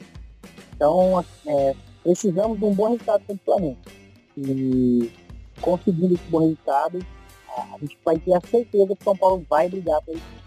Então, 0.76 1.24
é, 1.46 1.74
precisamos 2.02 2.58
de 2.58 2.64
um 2.66 2.74
bom 2.74 2.90
resultado 2.90 3.24
contra 3.26 3.42
o 3.42 3.44
Flamengo. 3.44 3.78
E 4.36 5.10
conseguindo 5.60 6.14
esse 6.14 6.24
bom 6.24 6.40
resultado, 6.40 7.06
a 7.48 7.78
gente 7.78 7.98
vai 8.04 8.18
ter 8.18 8.34
a 8.34 8.40
certeza 8.40 8.96
que 8.96 9.02
o 9.02 9.04
São 9.04 9.16
Paulo 9.16 9.46
vai 9.48 9.68
brigar 9.68 10.00
por 10.02 10.14
isso. 10.14 10.42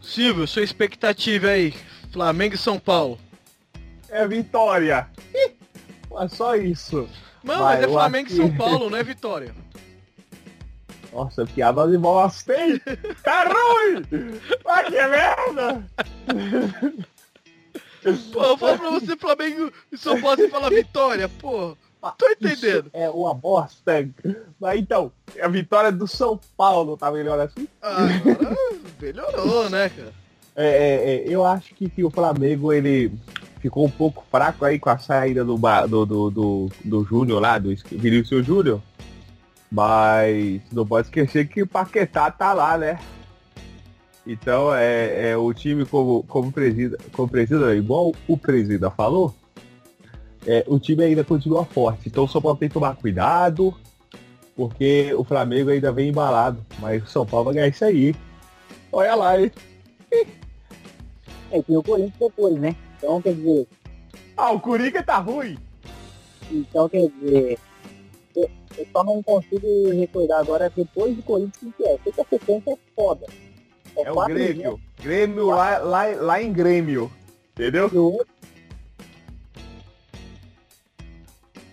Silvio, 0.00 0.46
sua 0.46 0.62
expectativa 0.62 1.48
aí, 1.48 1.74
Flamengo 2.10 2.54
e 2.54 2.58
São 2.58 2.78
Paulo 2.78 3.18
é 4.12 4.28
vitória. 4.28 5.08
É 6.20 6.28
só 6.28 6.54
isso. 6.54 7.08
Mano, 7.42 7.64
mas 7.64 7.82
é 7.82 7.88
Flamengo 7.88 8.28
e 8.28 8.36
São 8.36 8.54
Paulo, 8.54 8.90
não 8.90 8.98
é 8.98 9.02
vitória. 9.02 9.54
Nossa, 11.10 11.44
piada 11.44 11.88
de 11.88 11.98
bosta, 11.98 12.54
hein? 12.54 12.80
Tá 13.22 13.44
ruim! 13.44 14.02
Vai 14.64 14.84
que 14.84 15.06
merda! 15.08 15.86
Pô, 18.32 18.44
eu 18.44 18.56
falo 18.56 18.78
pra 18.78 18.90
você, 18.90 19.16
Flamengo 19.16 19.72
e 19.90 19.98
São 19.98 20.20
Paulo, 20.20 20.36
você 20.36 20.48
fala 20.48 20.70
vitória, 20.70 21.28
pô. 21.28 21.76
Tô 22.10 22.28
entendendo. 22.28 22.86
Isso 22.86 22.90
é 22.92 23.08
uma 23.08 23.32
bosta. 23.32 24.08
Mas 24.60 24.80
então, 24.80 25.12
a 25.40 25.48
vitória 25.48 25.92
do 25.92 26.08
São 26.08 26.38
Paulo 26.56 26.96
tá 26.96 27.10
melhor 27.12 27.38
assim? 27.38 27.68
Ah, 27.80 28.04
agora 28.04 28.56
melhorou, 29.00 29.70
né, 29.70 29.88
cara? 29.88 30.12
É, 30.54 30.66
é, 30.66 31.14
é, 31.14 31.24
eu 31.28 31.44
acho 31.44 31.74
que, 31.74 31.88
que 31.88 32.04
o 32.04 32.10
Flamengo, 32.10 32.72
ele 32.72 33.12
ficou 33.60 33.86
um 33.86 33.90
pouco 33.90 34.24
fraco 34.30 34.64
aí 34.64 34.78
com 34.78 34.90
a 34.90 34.98
saída 34.98 35.44
do, 35.44 35.56
do, 35.56 36.06
do, 36.06 36.30
do, 36.30 36.70
do 36.84 37.04
Júnior 37.04 37.40
lá, 37.40 37.58
do 37.58 37.74
Vinícius 37.90 38.44
Júnior. 38.44 38.82
Mas 39.70 40.60
não 40.70 40.86
pode 40.86 41.06
esquecer 41.06 41.48
que 41.48 41.62
o 41.62 41.66
Paquetá 41.66 42.30
tá 42.30 42.52
lá, 42.52 42.76
né? 42.76 42.98
Então 44.26 44.74
é, 44.74 45.30
é 45.30 45.36
o 45.36 45.52
time 45.54 45.84
como, 45.84 46.22
como 46.24 46.52
presida, 46.52 46.98
como 47.12 47.28
presida, 47.28 47.74
igual 47.74 48.12
o 48.28 48.36
presida 48.36 48.90
falou, 48.90 49.34
é, 50.46 50.64
o 50.66 50.78
time 50.78 51.04
ainda 51.04 51.24
continua 51.24 51.64
forte. 51.64 52.08
Então 52.08 52.24
o 52.24 52.28
São 52.28 52.40
Paulo 52.42 52.58
tem 52.58 52.68
que 52.68 52.74
tomar 52.74 52.96
cuidado, 52.96 53.74
porque 54.56 55.12
o 55.14 55.24
Flamengo 55.24 55.70
ainda 55.70 55.92
vem 55.92 56.08
embalado. 56.10 56.64
Mas 56.78 57.02
o 57.02 57.06
São 57.06 57.26
Paulo 57.26 57.46
vai 57.46 57.54
ganhar 57.54 57.68
isso 57.68 57.84
aí. 57.84 58.14
Olha 58.90 59.14
lá, 59.14 59.40
hein? 59.40 59.50
É, 61.50 61.62
tem 61.62 61.76
o 61.76 61.82
Corinthians 61.82 62.14
depois, 62.18 62.54
né? 62.58 62.74
Então, 62.98 63.20
quer 63.20 63.34
dizer, 63.34 63.66
Ah, 64.36 64.52
o 64.52 64.60
Curica 64.60 65.02
tá 65.02 65.18
ruim. 65.18 65.58
então, 66.50 66.88
quer 66.88 67.08
dizer, 67.08 67.58
eu, 68.36 68.50
eu 68.78 68.86
só 68.92 69.04
não 69.04 69.22
consigo 69.22 69.66
recordar 69.92 70.40
agora 70.40 70.70
depois 70.74 71.14
do 71.16 71.22
Corinthians 71.22 71.74
que 71.76 71.84
é. 71.84 71.98
Sei 72.02 72.12
que 72.12 72.20
a 72.20 72.24
sequência 72.24 72.72
é 72.72 72.76
foda. 72.94 73.26
É 73.96 74.10
o 74.10 74.14
quatro 74.14 74.34
Grêmio. 74.34 74.80
Grêmio 75.02 75.46
lá, 75.46 75.78
lá, 75.78 76.06
lá 76.06 76.42
em 76.42 76.52
Grêmio. 76.52 77.10
Entendeu? 77.52 77.90
E 77.92 77.96
o 77.98 78.04
outro, 78.12 78.31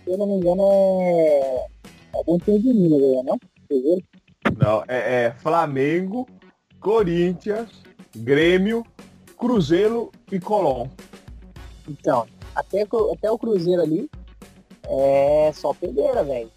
se 0.04 0.10
eu 0.10 0.18
não 0.18 0.26
me 0.26 0.34
engano, 0.34 0.62
é 1.02 1.66
algum 2.12 2.38
time 2.38 2.58
de 2.58 2.72
Minas, 2.72 3.24
não? 3.24 3.38
Não, 4.56 4.84
é, 4.88 5.24
é 5.24 5.32
Flamengo, 5.38 6.26
Corinthians, 6.80 7.70
Grêmio, 8.16 8.84
Cruzeiro 9.36 10.10
e 10.30 10.40
Colón. 10.40 10.88
Então, 11.88 12.26
até, 12.54 12.82
até 12.82 13.30
o 13.30 13.38
Cruzeiro 13.38 13.82
ali 13.82 14.10
é 14.84 15.52
só 15.54 15.72
pedeira, 15.74 16.24
velho. 16.24 16.50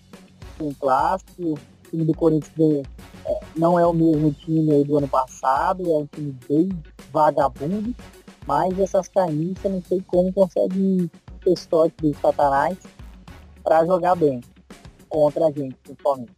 Um 0.60 0.74
clássico, 0.74 1.54
o 1.54 1.60
time 1.90 2.06
do 2.06 2.14
Corinthians 2.14 2.86
é, 3.26 3.40
não 3.56 3.80
é 3.80 3.86
o 3.86 3.94
mesmo 3.94 4.34
time 4.34 4.84
do 4.84 4.98
ano 4.98 5.08
passado, 5.08 5.84
é 5.84 5.98
um 5.98 6.06
time 6.06 6.36
bem 6.48 6.70
vagabundo, 7.12 7.94
mas 8.46 8.78
essas 8.80 9.08
camisas 9.08 9.72
não 9.72 9.82
sei 9.84 10.02
como 10.08 10.34
conseguem 10.34 11.10
ter 11.44 11.58
sorte 11.58 11.96
dos 12.02 12.18
satanás 12.18 12.78
pra 13.64 13.86
jogar 13.86 14.16
bem 14.16 14.42
contra 15.10 15.46
a 15.48 15.52
gente, 15.52 15.76
principalmente. 15.84 16.32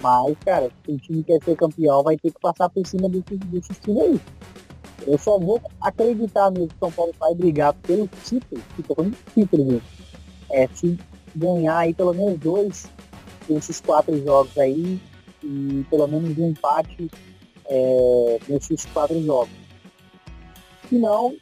Mas, 0.00 0.36
cara, 0.44 0.70
se 0.84 0.92
o 0.92 0.98
time 0.98 1.22
quer 1.22 1.42
ser 1.42 1.56
campeão, 1.56 2.02
vai 2.02 2.16
ter 2.16 2.30
que 2.30 2.40
passar 2.40 2.68
por 2.68 2.86
cima 2.86 3.08
desses, 3.08 3.38
desses 3.46 3.78
times 3.78 4.02
aí. 4.02 4.20
Eu 5.06 5.18
só 5.18 5.38
vou 5.38 5.60
acreditar 5.80 6.50
mesmo 6.50 6.68
que 6.68 6.78
São 6.78 6.90
Paulo 6.90 7.12
vai 7.18 7.34
brigar 7.34 7.74
pelo 7.74 8.08
título, 8.24 8.60
que 8.74 8.82
tô 8.82 8.94
falando 8.94 9.16
título 9.34 9.64
mesmo. 9.64 9.82
É 10.50 10.66
se 10.68 10.98
ganhar 11.34 11.78
aí 11.78 11.94
pelo 11.94 12.14
menos 12.14 12.38
dois 12.38 12.86
desses 13.48 13.80
quatro 13.80 14.16
jogos 14.24 14.56
aí 14.56 15.00
e 15.42 15.84
pelo 15.90 16.06
menos 16.06 16.36
um 16.38 16.50
empate 16.50 17.10
é, 17.66 18.38
nesses 18.48 18.84
quatro 18.86 19.22
jogos. 19.22 19.52
Se 20.88 20.96
não, 20.96 21.36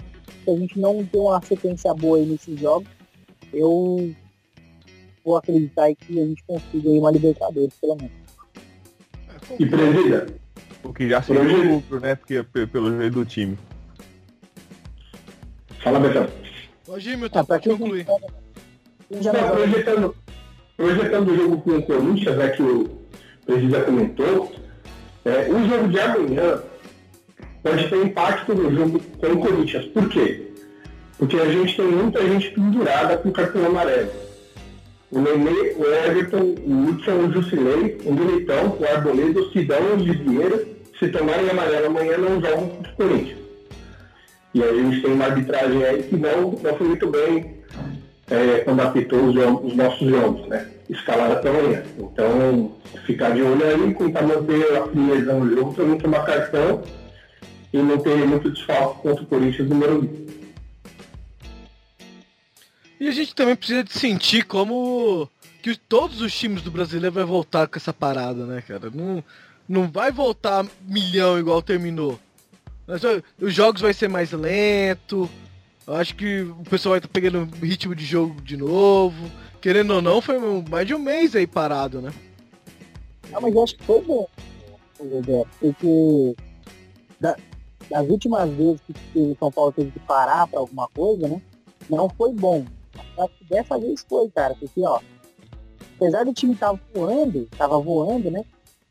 se 0.45 0.51
a 0.51 0.57
gente 0.57 0.79
não 0.79 1.05
ter 1.05 1.19
uma 1.19 1.41
sequência 1.43 1.93
boa 1.95 2.19
aí 2.19 2.27
nesses 2.27 2.59
jogos, 2.59 2.89
eu 3.53 4.15
vou 5.25 5.37
acreditar 5.37 5.85
aí 5.85 5.95
que 5.97 6.19
a 6.21 6.25
gente 6.27 6.43
consiga 6.45 6.89
aí 6.91 6.99
uma 6.99 7.11
Libertadores, 7.11 7.75
pelo 7.81 7.97
menos. 7.97 8.13
E 9.59 9.67
presida, 9.67 10.27
O 10.85 10.93
que 10.93 11.09
já 11.09 11.23
seria 11.23 11.43
um 11.43 11.75
lucro, 11.77 12.01
né? 12.01 12.15
Porque 12.15 12.43
pe- 12.43 12.67
pelo 12.67 12.97
jeito 12.99 13.15
do 13.15 13.25
time. 13.25 13.59
fala 15.83 16.01
Betão. 16.01 16.27
Ô, 16.89 16.99
Gilmilton, 16.99 17.45
pode 17.45 17.69
concluir. 17.69 18.07
Já 19.21 19.33
Não, 19.33 19.51
projetando, 19.51 20.17
projetando 20.77 21.29
o 21.31 21.37
jogo 21.37 21.61
com 21.63 21.71
o 21.73 21.83
Corinthians, 21.83 22.39
é 22.39 22.49
que 22.51 22.63
o 22.63 22.99
Presida 23.47 23.83
comentou, 23.83 24.53
é, 25.25 25.49
o 25.51 25.69
jogo 25.69 25.89
de 25.89 26.01
amanhã 26.01 26.63
pode 27.63 27.89
ter 27.89 28.05
impacto 28.07 28.55
no 28.55 28.75
jogo 28.75 29.01
com 29.01 29.27
o 29.27 29.39
Corinthians. 29.41 29.85
Por 29.87 30.09
quê? 30.09 30.49
Porque 31.19 31.37
a 31.37 31.51
gente 31.53 31.77
tem 31.77 31.87
muita 31.87 32.27
gente 32.27 32.51
pendurada 32.53 33.19
com 33.19 33.31
cartão 33.31 33.67
amarelo. 33.67 34.11
O 35.13 35.21
Nenê, 35.21 35.75
o 35.77 35.85
Everton, 35.85 36.55
o 36.67 36.89
Hudson, 36.89 37.13
o 37.13 37.33
Jusilei, 37.33 37.99
o 38.07 38.13
Militão, 38.15 38.79
o 38.81 38.85
Arboleda, 38.85 39.41
o 39.41 39.53
Sidão 39.53 39.99
e 39.99 40.11
o 40.11 40.15
Vieira, 40.15 40.65
se 40.99 41.09
tomarem 41.09 41.51
amarelo 41.51 41.87
amanhã, 41.87 42.17
não 42.17 42.41
jogam 42.41 42.69
contra 42.69 42.93
o 42.93 42.97
Corinthians. 42.97 43.39
E 44.55 44.63
aí 44.63 44.81
a 44.81 44.83
gente 44.83 45.03
tem 45.03 45.13
uma 45.13 45.27
arbitragem 45.27 45.85
aí 45.85 46.03
que 46.05 46.17
não, 46.17 46.53
não 46.53 46.77
foi 46.77 46.87
muito 46.87 47.07
bem 47.09 47.63
é, 48.31 48.61
quando 48.61 48.81
apitou 48.81 49.21
os, 49.25 49.37
os 49.37 49.77
nossos 49.77 50.09
jogos, 50.09 50.49
né? 50.49 50.67
Escalada 50.89 51.37
para 51.37 51.51
amanhã. 51.51 51.83
Então, 51.99 52.73
ficar 53.05 53.31
de 53.31 53.43
olho 53.43 53.65
aí, 53.67 53.95
tentar 53.95 54.23
manter 54.23 54.77
a 54.77 54.87
frieza 54.87 55.33
no 55.35 55.55
jogo 55.55 55.75
para 55.75 55.85
não 55.85 55.99
tomar 55.99 56.25
cartão 56.25 56.83
e 57.73 57.79
não 57.79 57.99
ter 57.99 58.17
muito 58.27 58.51
desfalque 58.51 59.03
contra 59.03 59.23
o 59.23 59.27
Corinthians 59.27 59.69
número 59.69 59.99
1. 59.99 60.42
E 63.03 63.09
a 63.09 63.11
gente 63.11 63.35
também 63.35 63.57
precisa 63.57 63.83
de 63.83 63.93
sentir 63.93 64.45
como 64.45 65.29
que 65.61 65.75
todos 65.77 66.21
os 66.21 66.33
times 66.33 66.63
do 66.63 66.71
brasileiro 66.71 67.13
vai 67.13 67.25
voltar 67.25 67.67
com 67.67 67.77
essa 67.77 67.93
parada, 67.93 68.47
né, 68.47 68.63
cara? 68.63 68.93
Não, 68.95 69.25
não 69.69 69.91
vai 69.91 70.13
voltar 70.13 70.65
milhão 70.83 71.37
igual 71.37 71.61
terminou. 71.61 72.17
Mas, 72.87 73.03
Os 73.41 73.53
jogos 73.53 73.81
vai 73.81 73.93
ser 73.93 74.07
mais 74.09 74.31
lento. 74.31 75.29
Eu 75.85 75.95
acho 75.97 76.15
que 76.15 76.43
o 76.43 76.63
pessoal 76.71 76.93
vai 76.93 77.01
estar 77.01 77.09
pegando 77.09 77.45
ritmo 77.57 77.93
de 77.93 78.05
jogo 78.05 78.41
de 78.41 78.57
novo. 78.57 79.29
Querendo 79.61 79.95
ou 79.95 80.01
não, 80.01 80.21
foi 80.23 80.39
mais 80.71 80.87
de 80.87 80.95
um 80.95 80.99
mês 81.01 81.35
aí 81.35 81.45
parado, 81.45 82.01
né? 82.01 82.13
Ah, 83.33 83.41
mas 83.41 83.53
eu 83.53 83.65
acho 83.65 83.77
que 83.79 83.83
foi 83.83 84.01
bom, 84.03 84.29
porque 85.59 86.37
da- 87.19 87.37
das 87.91 88.09
últimas 88.09 88.49
vezes 88.51 88.81
que 89.13 89.19
o 89.19 89.37
São 89.41 89.51
Paulo 89.51 89.73
teve 89.73 89.91
que 89.91 89.99
parar 89.99 90.47
para 90.47 90.61
alguma 90.61 90.87
coisa, 90.87 91.27
né? 91.27 91.43
Não 91.91 92.09
foi 92.09 92.33
bom. 92.33 92.65
Acho 93.19 93.35
que 93.39 93.45
dessa 93.45 93.79
vez 93.79 94.05
foi, 94.09 94.29
cara, 94.31 94.55
porque 94.55 94.83
ó, 94.85 95.01
apesar 95.97 96.25
do 96.25 96.33
time 96.33 96.55
estar 96.55 96.73
voando, 96.95 97.49
tava 97.57 97.79
voando, 97.79 98.31
né? 98.31 98.45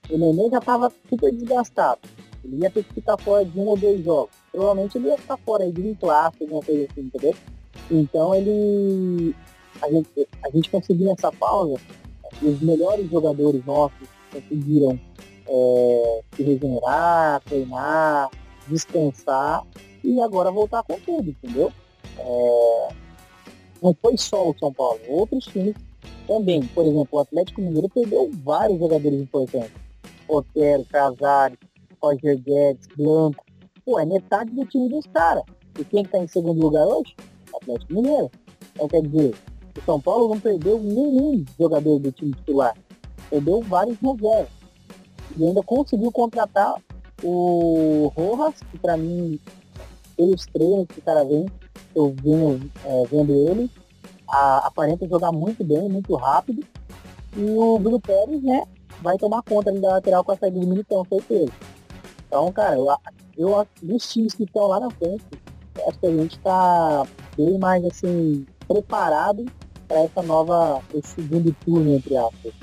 O 0.10 0.17
Nenê 0.17 0.49
já 0.49 0.60
tava 0.60 0.91
super 1.10 1.31
desgastado. 1.31 1.99
Ele 2.43 2.63
ia 2.63 2.71
ter 2.71 2.84
que 2.84 2.93
ficar 2.93 3.17
fora 3.17 3.45
de 3.45 3.57
um 3.57 3.67
ou 3.67 3.77
dois 3.77 4.03
jogos. 4.03 4.36
Provavelmente 4.51 4.97
ele 4.97 5.07
ia 5.07 5.17
ficar 5.17 5.38
fora 5.38 5.63
aí 5.63 5.71
de 5.71 5.81
um 5.81 5.95
clássico, 5.95 6.43
alguma 6.43 6.62
coisa 6.62 6.88
assim, 6.89 7.01
entendeu? 7.01 7.36
Então 7.89 8.34
ele. 8.36 9.36
A 9.81 9.89
gente, 9.89 10.27
a 10.43 10.49
gente 10.49 10.69
conseguiu 10.69 11.07
nessa 11.07 11.31
pausa, 11.31 11.79
os 12.41 12.62
melhores 12.62 13.10
jogadores 13.10 13.65
nossos 13.65 14.07
conseguiram 14.31 14.99
é, 15.47 16.21
se 16.36 16.43
regenerar, 16.43 17.41
treinar, 17.41 18.29
descansar 18.67 19.65
e 20.03 20.21
agora 20.21 20.51
voltar 20.51 20.84
com 20.84 20.99
tudo, 20.99 21.29
entendeu? 21.29 21.71
É, 22.17 22.88
não 23.82 23.96
foi 24.02 24.17
só 24.17 24.50
o 24.50 24.56
São 24.58 24.72
Paulo, 24.72 25.00
outros 25.08 25.46
times 25.46 25.76
também. 26.28 26.63
Por 26.67 26.86
exemplo, 26.86 27.08
o 27.12 27.20
Atlético 27.20 27.62
Mineiro 27.62 27.89
perdeu 27.89 28.30
vários 28.44 28.80
jogadores 28.80 29.20
importantes. 29.20 29.74
Otero, 30.28 30.86
Casares, 30.86 31.58
Roger 32.02 32.39
Guedes, 32.39 32.88
Blanco. 32.96 33.44
Pô, 33.84 34.00
é 34.00 34.06
metade 34.06 34.52
do 34.52 34.65
time 34.65 34.88
dos 34.88 35.06
caras. 35.08 35.44
E 35.80 35.84
quem 35.84 36.04
está 36.04 36.20
em 36.20 36.28
segundo 36.28 36.62
lugar 36.62 36.86
hoje? 36.86 37.15
O 37.52 37.58
Atlético 37.58 37.94
Mineiro. 37.94 38.32
Então 38.74 38.88
quer 38.88 39.02
dizer, 39.02 39.36
o 39.78 39.82
São 39.86 40.00
Paulo 40.00 40.30
não 40.30 40.39
perdeu 40.39 40.80
nenhum 40.80 41.44
jogador 41.60 42.00
do 42.00 42.12
time 42.12 42.34
titular. 42.34 42.76
Perdeu 43.30 43.62
vários 43.62 43.98
reservas. 43.98 44.50
E 45.38 45.46
ainda 45.46 45.63
conseguiu 45.63 46.12
contratar 46.12 46.76
o 47.24 48.12
Rojas, 48.15 48.60
que 48.72 48.78
pra 48.78 48.98
mim, 48.98 49.39
pelos 50.21 50.45
treinos 50.45 50.86
que 50.88 50.99
o 50.99 51.01
cara 51.01 51.23
vem, 51.25 51.47
eu 51.95 52.13
venho 52.23 52.62
é, 52.86 53.03
vendo 53.10 53.34
ele, 53.49 53.71
a- 54.29 54.67
aparenta 54.67 55.07
jogar 55.07 55.31
muito 55.31 55.63
bem, 55.63 55.89
muito 55.89 56.13
rápido. 56.15 56.63
E 57.36 57.41
o 57.43 57.79
Bruno 57.79 57.99
Pérez, 57.99 58.43
né, 58.43 58.63
vai 59.01 59.17
tomar 59.17 59.41
conta 59.41 59.71
da 59.71 59.93
lateral 59.93 60.23
com 60.23 60.31
a 60.31 60.38
saída 60.38 60.60
do 60.60 60.67
Militão, 60.67 61.03
certeza. 61.10 61.51
Então, 62.27 62.51
cara, 62.51 62.75
eu, 62.75 62.88
eu 63.38 63.67
dos 63.81 64.12
times 64.12 64.34
que 64.36 64.43
estão 64.43 64.67
lá 64.67 64.79
na 64.79 64.91
frente, 64.91 65.23
acho 65.88 65.99
que 65.99 66.05
a 66.05 66.12
gente 66.12 66.38
tá 66.39 67.07
bem 67.36 67.57
mais 67.57 67.84
assim, 67.86 68.45
preparado 68.67 69.45
para 69.88 70.01
essa 70.01 70.21
nova, 70.21 70.81
esse 70.93 71.15
segundo 71.15 71.55
turno, 71.65 71.95
entre 71.95 72.15
aspas. 72.15 72.53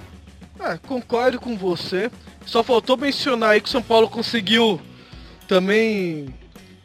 É, 0.60 0.76
concordo 0.86 1.40
com 1.40 1.56
você. 1.56 2.10
Só 2.46 2.62
faltou 2.62 2.96
mencionar 2.96 3.50
aí 3.50 3.60
que 3.60 3.68
o 3.68 3.72
São 3.72 3.82
Paulo 3.82 4.08
conseguiu 4.08 4.80
também 5.46 6.34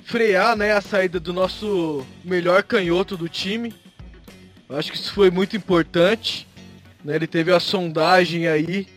frear 0.06 0.56
né, 0.56 0.74
a 0.74 0.82
saída 0.82 1.20
do 1.20 1.34
nosso 1.34 2.06
melhor 2.24 2.64
canhoto 2.64 3.18
do 3.18 3.30
time. 3.30 3.74
Eu 4.70 4.78
acho 4.78 4.92
que 4.92 4.98
isso 4.98 5.14
foi 5.14 5.30
muito 5.32 5.56
importante. 5.56 6.48
Né? 7.04 7.16
Ele 7.16 7.28
teve 7.28 7.52
a 7.52 7.60
sondagem 7.60 8.48
aí. 8.48 8.88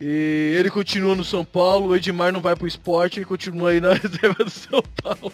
E 0.00 0.54
ele 0.58 0.70
continua 0.70 1.14
no 1.14 1.22
São 1.22 1.44
Paulo, 1.44 1.88
o 1.88 1.96
Edmar 1.96 2.32
não 2.32 2.40
vai 2.40 2.56
pro 2.56 2.66
esporte, 2.66 3.18
ele 3.18 3.26
continua 3.26 3.70
aí 3.70 3.80
na 3.82 3.92
reserva 3.94 4.42
do 4.44 4.50
São 4.50 4.82
Paulo. 5.02 5.32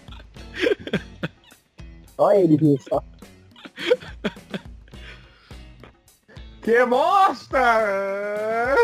Olha 2.18 2.38
ele, 2.38 2.78
só. 2.88 3.02
Que 6.62 6.84
mostra! 6.84 8.74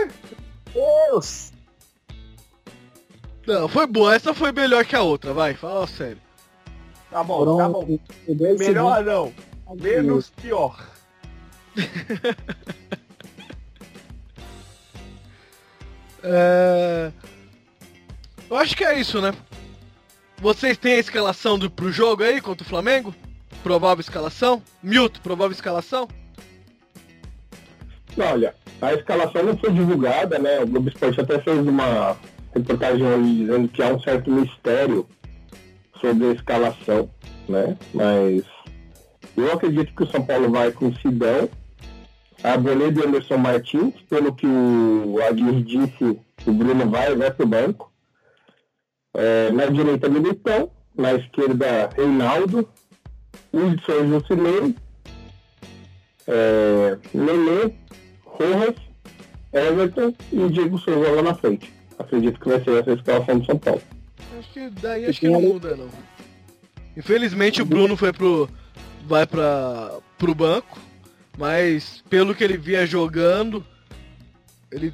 Deus! 0.73 1.53
Não, 3.45 3.67
foi 3.67 3.89
boa, 3.89 4.15
essa 4.15 4.33
foi 4.33 4.53
melhor 4.53 4.85
que 4.85 4.95
a 4.95 5.03
outra, 5.03 5.33
vai, 5.33 5.55
fala 5.55 5.87
sério. 5.89 6.19
Tá 7.13 7.23
bom, 7.23 7.57
tá 7.59 7.69
bom. 7.69 7.99
Melhor 8.59 9.05
não. 9.05 9.33
Menos 9.79 10.31
pior. 10.31 10.89
É... 16.25 17.11
Eu 18.49 18.57
acho 18.57 18.77
que 18.77 18.85
é 18.85 18.97
isso, 18.97 19.21
né? 19.21 19.35
Vocês 20.41 20.79
têm 20.79 20.95
a 20.95 20.99
escalação 21.01 21.59
do, 21.59 21.69
pro 21.69 21.91
jogo 21.91 22.23
aí 22.23 22.41
contra 22.41 22.65
o 22.65 22.69
Flamengo? 22.69 23.13
Provável 23.61 24.01
escalação? 24.01 24.63
Milton, 24.81 25.21
provável 25.21 25.53
escalação? 25.53 26.07
Olha, 28.17 28.55
a 28.81 28.95
escalação 28.95 29.43
não 29.43 29.57
foi 29.59 29.73
divulgada, 29.73 30.39
né? 30.39 30.61
O 30.61 30.67
Globo 30.69 30.89
Esporte 30.89 31.21
até 31.21 31.41
fez 31.41 31.59
uma 31.59 32.17
reportagem 32.55 33.05
ali 33.05 33.35
dizendo 33.39 33.69
que 33.69 33.83
há 33.83 33.89
um 33.89 34.01
certo 34.01 34.31
mistério 34.31 35.09
sobre 36.03 36.27
a 36.27 36.33
escalação, 36.33 37.09
né? 37.49 37.77
Mas 37.95 38.43
eu 39.37 39.53
acredito 39.53 39.95
que 39.95 40.03
o 40.03 40.11
São 40.11 40.23
Paulo 40.23 40.51
vai 40.51 40.73
com 40.73 40.89
o 40.89 40.97
Sidão, 40.97 41.49
Arboleda 42.43 43.01
e 43.01 43.07
Anderson 43.07 43.39
Martins, 43.39 43.95
pelo 44.11 44.35
que 44.35 44.47
o 44.47 45.19
Aguirre 45.23 45.63
disse, 45.63 46.21
o 46.45 46.53
Bruno 46.53 46.91
vai, 46.91 47.15
vai 47.15 47.31
pro 47.31 47.47
banco. 47.47 47.91
É, 49.15 49.51
na 49.53 49.67
direita, 49.67 50.09
Militão, 50.09 50.71
na 50.97 51.15
esquerda, 51.15 51.91
Reinaldo, 51.97 52.69
e 53.53 54.09
Jusilei, 54.09 54.75
é, 56.27 56.99
Nenê, 57.15 57.75
Rojas, 58.25 58.75
Everton 59.53 60.15
e 60.33 60.49
Diego 60.49 60.79
Souza 60.79 61.11
lá 61.13 61.23
na 61.23 61.35
frente. 61.35 61.73
Acredito 61.99 62.41
que 62.41 62.49
vai 62.49 62.65
ser 62.65 62.81
essa 62.81 62.91
a 62.91 62.95
escalação 62.95 63.39
do 63.39 63.47
São 63.47 63.59
Paulo. 63.59 63.83
Acho 64.43 64.51
que 64.53 64.71
daí 64.71 65.07
acho 65.07 65.21
que 65.21 65.29
não 65.29 65.41
muda 65.41 65.77
não. 65.77 65.89
Infelizmente 66.97 67.63
o 67.63 67.65
Bruno 67.65 67.97
foi 67.97 68.13
pro. 68.13 68.51
vai 69.07 69.25
pra. 69.25 69.99
pro 70.19 70.35
banco. 70.35 70.81
Mas 71.39 72.03
pelo 72.11 72.35
que 72.35 72.43
ele 72.43 72.59
vinha 72.59 72.85
jogando, 72.85 73.65
ele. 74.71 74.93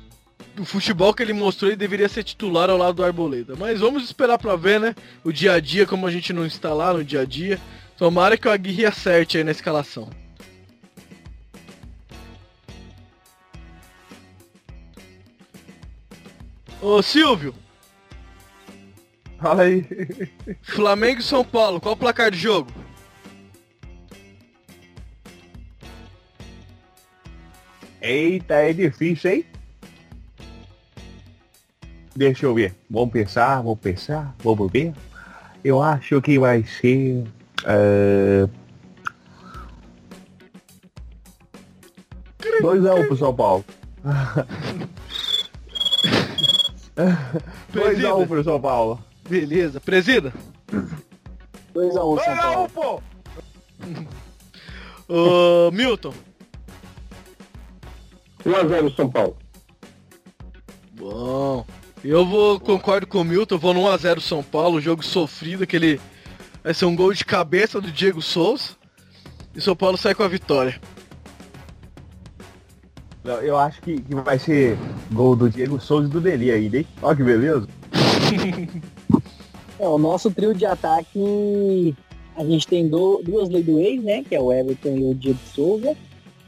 O 0.59 0.65
futebol 0.65 1.15
que 1.15 1.23
ele 1.23 1.33
mostrou, 1.33 1.71
ele 1.71 1.77
deveria 1.77 2.09
ser 2.09 2.25
titular 2.25 2.69
ao 2.69 2.77
lado 2.77 2.97
do 2.97 3.05
Arboleda. 3.05 3.55
Mas 3.57 3.81
vamos 3.81 4.05
esperar 4.05 4.39
pra 4.39 4.57
ver, 4.57 4.81
né? 4.81 4.95
O 5.25 5.33
dia 5.33 5.53
a 5.53 5.61
dia, 5.61 5.87
como 5.87 6.07
a 6.07 6.11
gente 6.11 6.33
não 6.33 6.45
está 6.45 6.75
lá 6.75 6.93
no 6.93 7.05
dia 7.05 7.21
a 7.21 7.25
dia. 7.25 7.59
Tomara 7.97 8.37
que 8.37 8.47
o 8.47 8.51
Aguirre 8.51 8.85
acerte 8.85 9.39
aí 9.39 9.45
na 9.45 9.53
escalação. 9.53 10.11
Ô 16.81 17.03
Silvio, 17.03 17.55
Fala 19.39 19.63
aí. 19.63 19.87
Flamengo 20.63 21.21
e 21.21 21.23
São 21.23 21.45
Paulo, 21.45 21.81
qual 21.81 21.95
o 21.95 21.97
placar 21.97 22.31
de 22.31 22.39
jogo? 22.39 22.71
Eita, 28.01 28.55
é 28.55 28.73
difícil, 28.73 29.31
hein? 29.31 29.45
Deixa 32.17 32.47
eu 32.47 32.55
ver. 32.55 32.75
Vamos 32.91 33.13
pensar, 33.13 33.63
vamos 33.63 33.79
pensar, 33.79 34.35
vamos 34.43 34.73
ver. 34.73 34.93
Eu 35.63 35.81
acho 35.83 36.21
que 36.21 36.39
vai 36.39 36.65
ser. 36.65 37.25
Uh... 37.63 38.51
2x1 42.61 43.07
pro 43.07 43.17
São 43.17 43.35
Paulo. 43.35 43.65
2x1 47.73 48.27
pro 48.27 48.43
São 48.43 48.61
Paulo. 48.61 49.08
Beleza, 49.29 49.81
presida? 49.81 50.33
2x1 51.75 52.25
São 52.25 52.37
Paulo. 52.37 52.69
2x1, 52.69 52.71
pô! 52.71 53.03
Ô, 55.09 55.71
Milton. 55.71 56.13
1x0 58.45 58.95
São 58.95 59.11
Paulo. 59.11 59.37
Bom. 60.93 61.67
Eu 62.05 62.25
vou, 62.25 62.61
concordo 62.61 63.07
com 63.07 63.21
o 63.21 63.25
Milton, 63.25 63.59
vou 63.59 63.75
no 63.75 63.81
1x0 63.83 64.21
São 64.21 64.43
Paulo, 64.43 64.81
jogo 64.81 65.03
sofrido, 65.03 65.65
aquele. 65.65 66.01
Vai 66.63 66.75
ser 66.75 66.85
um 66.85 66.95
gol 66.95 67.13
de 67.13 67.25
cabeça 67.25 67.81
do 67.81 67.91
Diego 67.91 68.21
Souza. 68.21 68.77
E 69.55 69.61
São 69.61 69.75
Paulo 69.75 69.97
sai 69.97 70.15
com 70.15 70.23
a 70.23 70.29
vitória. 70.29 70.81
Não, 73.25 73.35
Eu 73.41 73.59
acho 73.59 73.81
que, 73.83 74.01
que 74.01 74.15
vai 74.15 74.39
ser 74.39 74.79
gol 75.13 75.35
do 75.35 75.51
Diego 75.51 75.81
Souza 75.81 76.07
e 76.09 76.11
do 76.11 76.21
Deli 76.21 76.51
ainda, 76.51 76.79
hein? 76.79 76.87
Olha 77.03 77.17
que 77.17 77.25
beleza. 77.25 77.67
É, 79.79 79.87
o 79.87 79.99
nosso 79.99 80.31
trio 80.31 80.55
de 80.55 80.67
ataque, 80.67 81.95
a 82.37 82.45
gente 82.45 82.67
tem 82.67 82.89
do, 82.89 83.23
duas 83.23 83.49
ex, 83.51 84.03
né? 84.03 84.25
Que 84.25 84.35
é 84.35 84.41
o 84.41 84.53
Everton 84.53 84.97
e 84.97 85.05
o 85.05 85.15
Diego 85.15 85.39
Souza. 85.55 85.97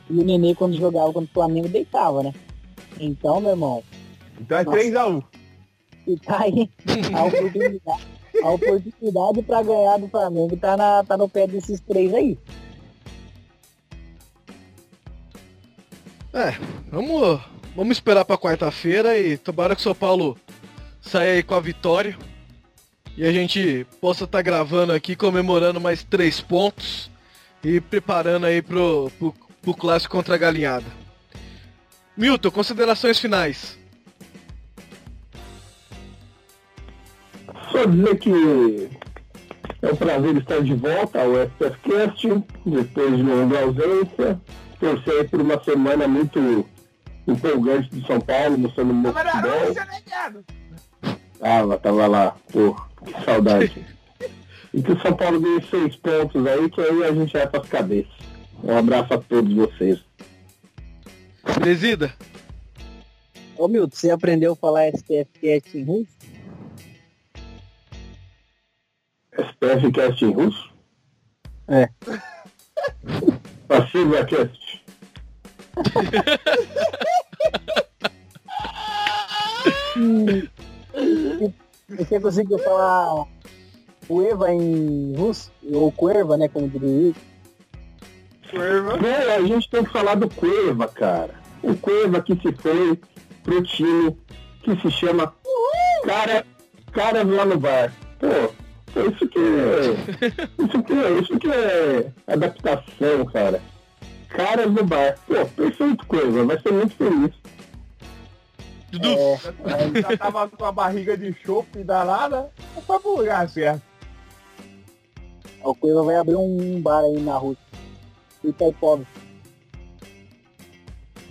E 0.08 0.12
o 0.12 0.24
Nenê, 0.24 0.54
quando 0.54 0.76
jogava 0.76 1.12
contra 1.12 1.30
o 1.30 1.34
Flamengo, 1.34 1.68
deitava, 1.68 2.22
né? 2.22 2.34
Então, 2.98 3.40
meu 3.40 3.50
irmão. 3.50 3.82
Então 4.40 4.58
é 4.58 4.64
Nossa. 4.64 4.78
3x1. 4.78 5.24
E 6.06 6.16
tá 6.16 6.40
aí 6.40 6.68
a 7.14 7.24
oportunidade, 7.24 8.06
a 8.42 8.50
oportunidade 8.50 9.42
pra 9.42 9.62
ganhar 9.62 9.98
do 9.98 10.08
Flamengo 10.08 10.56
tá, 10.56 10.76
na, 10.76 11.04
tá 11.04 11.16
no 11.16 11.28
pé 11.28 11.46
desses 11.46 11.78
três 11.80 12.12
aí. 12.12 12.38
É, 16.32 16.56
vamos, 16.90 17.40
vamos 17.76 17.96
esperar 17.96 18.24
pra 18.24 18.38
quarta-feira 18.38 19.18
e 19.18 19.36
tomara 19.36 19.74
que 19.74 19.80
o 19.80 19.84
São 19.84 19.94
Paulo 19.94 20.38
saia 21.00 21.32
aí 21.32 21.42
com 21.42 21.54
a 21.54 21.60
vitória. 21.60 22.16
E 23.16 23.26
a 23.26 23.32
gente 23.32 23.86
possa 24.00 24.24
estar 24.24 24.40
gravando 24.42 24.92
aqui, 24.92 25.14
comemorando 25.14 25.80
mais 25.80 26.02
três 26.02 26.40
pontos 26.40 27.10
e 27.62 27.80
preparando 27.80 28.46
aí 28.46 28.62
pro, 28.62 29.10
pro, 29.18 29.34
pro 29.60 29.74
clássico 29.74 30.16
contra 30.16 30.34
a 30.34 30.38
galinhada. 30.38 30.86
Milton, 32.16 32.50
considerações 32.50 33.18
finais. 33.18 33.78
Só 37.70 37.84
dizer 37.84 38.18
que 38.18 38.90
é 39.82 39.92
um 39.92 39.96
prazer 39.96 40.36
estar 40.36 40.62
de 40.62 40.74
volta 40.74 41.22
ao 41.22 41.42
SPFcast, 41.44 42.28
depois 42.66 43.16
de 43.16 43.22
uma 43.22 43.34
longa 43.34 43.60
ausência. 43.60 44.40
Torcer 44.78 45.28
por 45.28 45.40
uma 45.40 45.62
semana 45.62 46.08
muito 46.08 46.66
empolgante 47.26 47.88
do 47.90 48.06
São 48.06 48.20
Paulo, 48.20 48.58
mostrando 48.58 48.94
muito 48.94 49.14
futebol. 49.14 49.74
Tava, 51.38 51.78
tava 51.78 52.06
lá, 52.06 52.36
pô, 52.52 52.76
que 53.12 53.24
saudade. 53.24 53.86
e 54.72 54.82
que 54.82 54.92
o 54.92 55.00
São 55.00 55.12
Paulo 55.14 55.40
ganhe 55.40 55.62
seis 55.68 55.96
pontos 55.96 56.46
aí, 56.46 56.70
que 56.70 56.80
aí 56.80 57.04
a 57.04 57.12
gente 57.12 57.32
vai 57.32 57.46
pras 57.48 57.68
cabeças. 57.68 58.12
Um 58.62 58.76
abraço 58.76 59.14
a 59.14 59.18
todos 59.18 59.52
vocês. 59.54 59.98
Presida. 61.54 62.12
Ô 63.56 63.68
Milton, 63.68 63.94
você 63.94 64.10
aprendeu 64.10 64.52
a 64.52 64.56
falar 64.56 64.88
STFcast 64.88 65.76
em 65.76 65.84
russo? 65.84 66.08
SPFcast 69.32 70.24
em 70.24 70.32
russo? 70.32 70.70
É. 71.68 71.88
Passiva 73.68 74.24
Cast. 74.24 74.84
Você 81.96 82.20
conseguiu 82.20 82.58
falar 82.58 83.26
Cueva 84.06 84.52
em 84.52 85.14
russo? 85.16 85.50
Ou 85.72 85.90
Cuerva, 85.92 86.36
né? 86.36 86.48
Como 86.48 86.68
diria 86.68 87.12
Não, 88.52 89.34
a 89.34 89.42
gente 89.46 89.68
tem 89.70 89.84
que 89.84 89.92
falar 89.92 90.14
do 90.14 90.28
Cueva, 90.28 90.86
cara. 90.88 91.34
O 91.62 91.74
Cueva 91.76 92.22
que 92.22 92.34
se 92.36 92.52
foi 92.52 92.98
pro 93.42 93.62
time 93.62 94.16
que 94.62 94.80
se 94.80 94.90
chama 94.90 95.34
Cara, 96.04 96.44
Caras 96.92 97.26
lá 97.26 97.44
no 97.44 97.58
bar. 97.58 97.92
Pô, 98.18 99.00
isso 99.02 99.28
que 99.28 99.38
é. 99.38 100.64
Isso 100.64 100.82
que 100.82 100.92
é, 100.92 101.10
isso 101.20 101.38
que 101.38 101.50
é 101.50 102.12
adaptação, 102.26 103.24
cara. 103.32 103.60
Caras 104.28 104.72
no 104.72 104.84
bar. 104.84 105.16
Pô, 105.26 105.46
perfeito 105.46 106.06
Cueva, 106.06 106.44
vai 106.44 106.60
ser 106.60 106.72
muito 106.72 106.96
feliz. 106.96 107.32
Dudu. 108.90 109.08
É, 109.08 109.38
já 110.00 110.16
tava 110.16 110.48
com 110.48 110.64
a 110.64 110.72
barriga 110.72 111.16
de 111.16 111.32
chope 111.44 111.84
danada, 111.84 112.50
não 112.74 112.82
foi 112.82 112.98
pro 112.98 113.16
lugar 113.16 113.48
certo. 113.48 113.82
O 115.62 115.74
Cueva 115.74 116.02
vai 116.02 116.16
abrir 116.16 116.36
um 116.36 116.80
bar 116.80 117.04
aí 117.04 117.20
na 117.20 117.36
rua. 117.36 117.56
E 118.42 118.52
tá 118.52 118.64
pobre. 118.80 119.06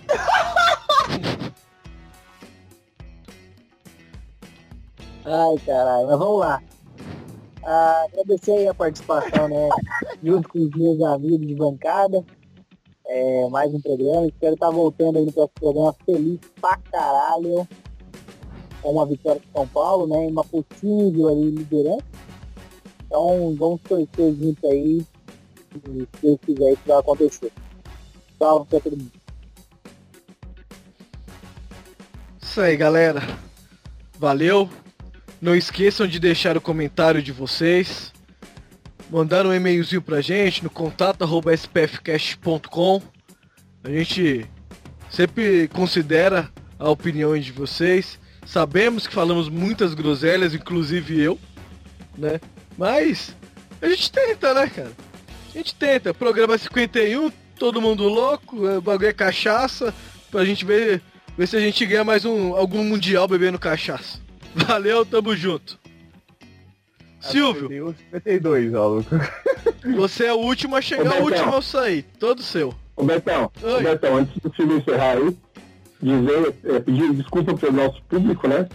Ai, 5.25 5.57
caralho, 5.65 6.07
mas 6.07 6.19
vamos 6.19 6.39
lá. 6.39 6.61
Ah, 7.63 8.05
agradecer 8.07 8.51
aí 8.51 8.67
a 8.67 8.73
participação, 8.73 9.49
né? 9.49 9.69
Junto 10.23 10.47
com 10.49 10.59
os 10.59 10.69
meus 10.71 11.01
amigos 11.01 11.45
de 11.45 11.55
bancada. 11.55 12.23
É, 13.11 13.49
mais 13.49 13.73
um 13.73 13.81
programa. 13.81 14.27
Espero 14.27 14.53
estar 14.53 14.69
voltando 14.69 15.17
aí 15.17 15.25
no 15.25 15.33
próximo 15.33 15.59
programa 15.59 15.95
feliz 16.05 16.39
pra 16.61 16.77
caralho. 16.91 17.67
Com 18.83 18.91
uma 18.91 19.05
vitória 19.07 19.41
de 19.41 19.47
São 19.51 19.67
Paulo, 19.67 20.05
né? 20.05 20.15
Uma 20.27 20.43
possível 20.43 21.27
ali 21.27 21.49
liderança. 21.49 22.05
Então 23.07 23.55
vamos 23.55 23.81
torcer 23.81 24.35
junto 24.35 24.67
aí. 24.67 25.01
Se 25.01 26.07
Deus 26.21 26.37
quiser, 26.45 26.73
isso 26.73 26.81
vai 26.85 26.99
acontecer. 26.99 27.51
Salve 28.37 28.67
pra 28.67 28.79
todo 28.79 28.95
mundo. 28.95 29.11
Isso 32.39 32.61
aí, 32.61 32.77
galera. 32.77 33.21
Valeu. 34.19 34.69
Não 35.41 35.55
esqueçam 35.55 36.05
de 36.05 36.19
deixar 36.19 36.55
o 36.55 36.61
comentário 36.61 37.23
de 37.23 37.31
vocês. 37.31 38.13
Mandar 39.09 39.45
um 39.45 39.53
e-mailzinho 39.53 40.01
pra 40.03 40.21
gente 40.21 40.63
no 40.63 40.69
contato.spfcast.com. 40.69 43.01
A 43.83 43.89
gente 43.89 44.45
sempre 45.09 45.67
considera 45.69 46.51
a 46.77 46.87
opinião 46.89 47.35
de 47.37 47.51
vocês. 47.51 48.19
Sabemos 48.45 49.07
que 49.07 49.13
falamos 49.13 49.49
muitas 49.49 49.95
groselhas, 49.95 50.53
inclusive 50.53 51.19
eu, 51.19 51.39
né? 52.15 52.39
Mas 52.77 53.35
a 53.81 53.89
gente 53.89 54.11
tenta, 54.11 54.53
né, 54.53 54.67
cara? 54.67 54.91
A 55.53 55.57
gente 55.57 55.73
tenta. 55.73 56.13
Programa 56.13 56.55
51, 56.57 57.31
todo 57.57 57.81
mundo 57.81 58.07
louco, 58.07 58.63
o 58.63 58.81
bagulho 58.81 59.09
é 59.09 59.13
cachaça, 59.13 59.93
pra 60.29 60.45
gente 60.45 60.63
ver, 60.63 61.01
ver 61.35 61.47
se 61.47 61.57
a 61.57 61.59
gente 61.59 61.83
ganha 61.85 62.03
mais 62.03 62.25
um 62.25 62.55
algum 62.55 62.83
mundial 62.83 63.27
bebendo 63.27 63.57
cachaça. 63.57 64.19
Valeu, 64.53 65.03
tamo 65.03 65.35
junto. 65.35 65.79
Silvio. 67.19 67.95
52, 68.11 68.73
ó, 68.73 68.87
Lucas. 68.87 69.29
Você 69.95 70.25
é 70.25 70.33
o 70.33 70.37
último 70.37 70.75
a 70.75 70.81
chegar, 70.81 71.21
o 71.21 71.23
último 71.23 71.55
a 71.55 71.61
sair. 71.61 72.03
Todo 72.19 72.41
seu. 72.41 72.73
Ô 72.95 73.03
Betão, 73.03 73.51
ô 73.63 73.81
Betão, 73.81 74.17
antes 74.17 74.35
do 74.41 74.53
Silvio 74.55 74.77
encerrar 74.77 75.17
aí, 75.17 75.37
dizer, 76.01 76.55
é, 76.65 76.79
pedir 76.79 77.13
desculpa 77.13 77.53
pelo 77.55 77.73
nosso 77.73 78.01
público, 78.03 78.47
né? 78.47 78.67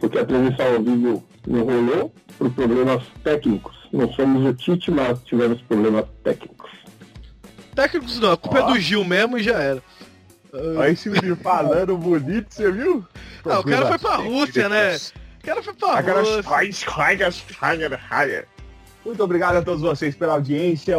Porque 0.00 0.18
a 0.18 0.24
transmissão 0.24 0.66
ao 0.74 0.82
vivo 0.82 1.24
não 1.46 1.64
rolou 1.64 2.14
por 2.38 2.50
problemas 2.50 3.02
técnicos. 3.22 3.76
Não 3.92 4.10
somos 4.12 4.44
o 4.44 4.54
Tite, 4.54 4.90
mas 4.90 5.22
tivemos 5.24 5.60
problemas 5.62 6.04
técnicos. 6.24 6.70
Técnicos 7.74 8.20
não, 8.20 8.32
a 8.32 8.36
culpa 8.36 8.58
é 8.58 8.66
do 8.66 8.78
Gil 8.78 9.04
mesmo 9.04 9.38
e 9.38 9.42
já 9.42 9.58
era. 9.58 9.82
Esse 10.90 11.04
Silvio 11.04 11.36
falando 11.36 11.96
bonito, 11.96 12.52
você 12.52 12.70
viu? 12.70 13.04
Ah, 13.44 13.60
o 13.60 13.64
cara 13.64 13.86
foi 13.86 13.98
pra 13.98 14.16
Rússia, 14.16 14.68
né? 14.68 14.98
Cara 15.42 15.62
foi 15.62 15.74
pra 15.74 15.88
Rússia. 15.88 16.42
Muito 19.04 19.22
obrigado 19.22 19.56
a 19.56 19.62
todos 19.62 19.80
vocês 19.80 20.14
pela 20.14 20.34
audiência. 20.34 20.94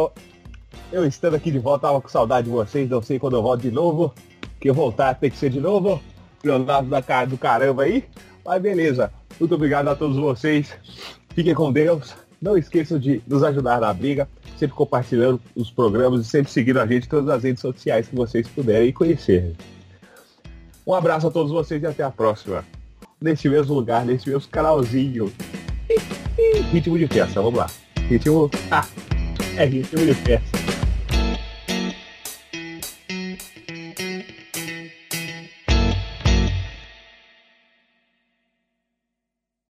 Eu 0.91 1.05
estando 1.05 1.35
aqui 1.35 1.49
de 1.49 1.59
volta, 1.59 1.87
tava 1.87 2.01
com 2.01 2.09
saudade 2.09 2.45
de 2.45 2.53
vocês, 2.53 2.89
não 2.89 3.01
sei 3.01 3.17
quando 3.17 3.37
eu 3.37 3.41
volto 3.41 3.61
de 3.61 3.71
novo. 3.71 4.13
Que 4.59 4.69
eu 4.69 4.73
voltar 4.73 5.15
tem 5.15 5.29
que 5.29 5.37
ser 5.37 5.49
de 5.49 5.61
novo. 5.61 6.01
Leonardo 6.43 6.89
da 6.89 7.01
cara 7.01 7.25
do 7.25 7.37
caramba 7.37 7.83
aí. 7.83 8.03
Mas 8.45 8.61
beleza. 8.61 9.11
Muito 9.39 9.55
obrigado 9.55 9.87
a 9.87 9.95
todos 9.95 10.17
vocês. 10.17 10.73
Fiquem 11.33 11.55
com 11.55 11.71
Deus. 11.71 12.13
Não 12.41 12.57
esqueçam 12.57 12.99
de 12.99 13.23
nos 13.25 13.41
ajudar 13.41 13.79
na 13.79 13.93
briga, 13.93 14.27
sempre 14.57 14.75
compartilhando 14.75 15.39
os 15.55 15.71
programas 15.71 16.25
e 16.25 16.29
sempre 16.29 16.51
seguindo 16.51 16.81
a 16.81 16.85
gente 16.85 17.05
em 17.05 17.09
todas 17.09 17.29
as 17.29 17.43
redes 17.43 17.61
sociais 17.61 18.09
que 18.09 18.15
vocês 18.15 18.45
puderem 18.49 18.91
conhecer. 18.91 19.55
Um 20.85 20.93
abraço 20.93 21.27
a 21.27 21.31
todos 21.31 21.53
vocês 21.53 21.81
e 21.81 21.87
até 21.87 22.03
a 22.03 22.11
próxima. 22.11 22.65
Neste 23.23 23.47
mesmo 23.47 23.73
lugar, 23.73 24.05
neste 24.05 24.29
mesmo 24.29 24.49
canalzinho. 24.51 25.31
Ritmo 26.73 26.99
de 26.99 27.07
festa, 27.07 27.41
vamos 27.41 27.57
lá. 27.57 27.67
Ritmo. 28.09 28.51
Ah, 28.69 28.85
é 29.55 29.63
ritmo 29.63 30.05
de 30.05 30.13
festa. 30.13 30.72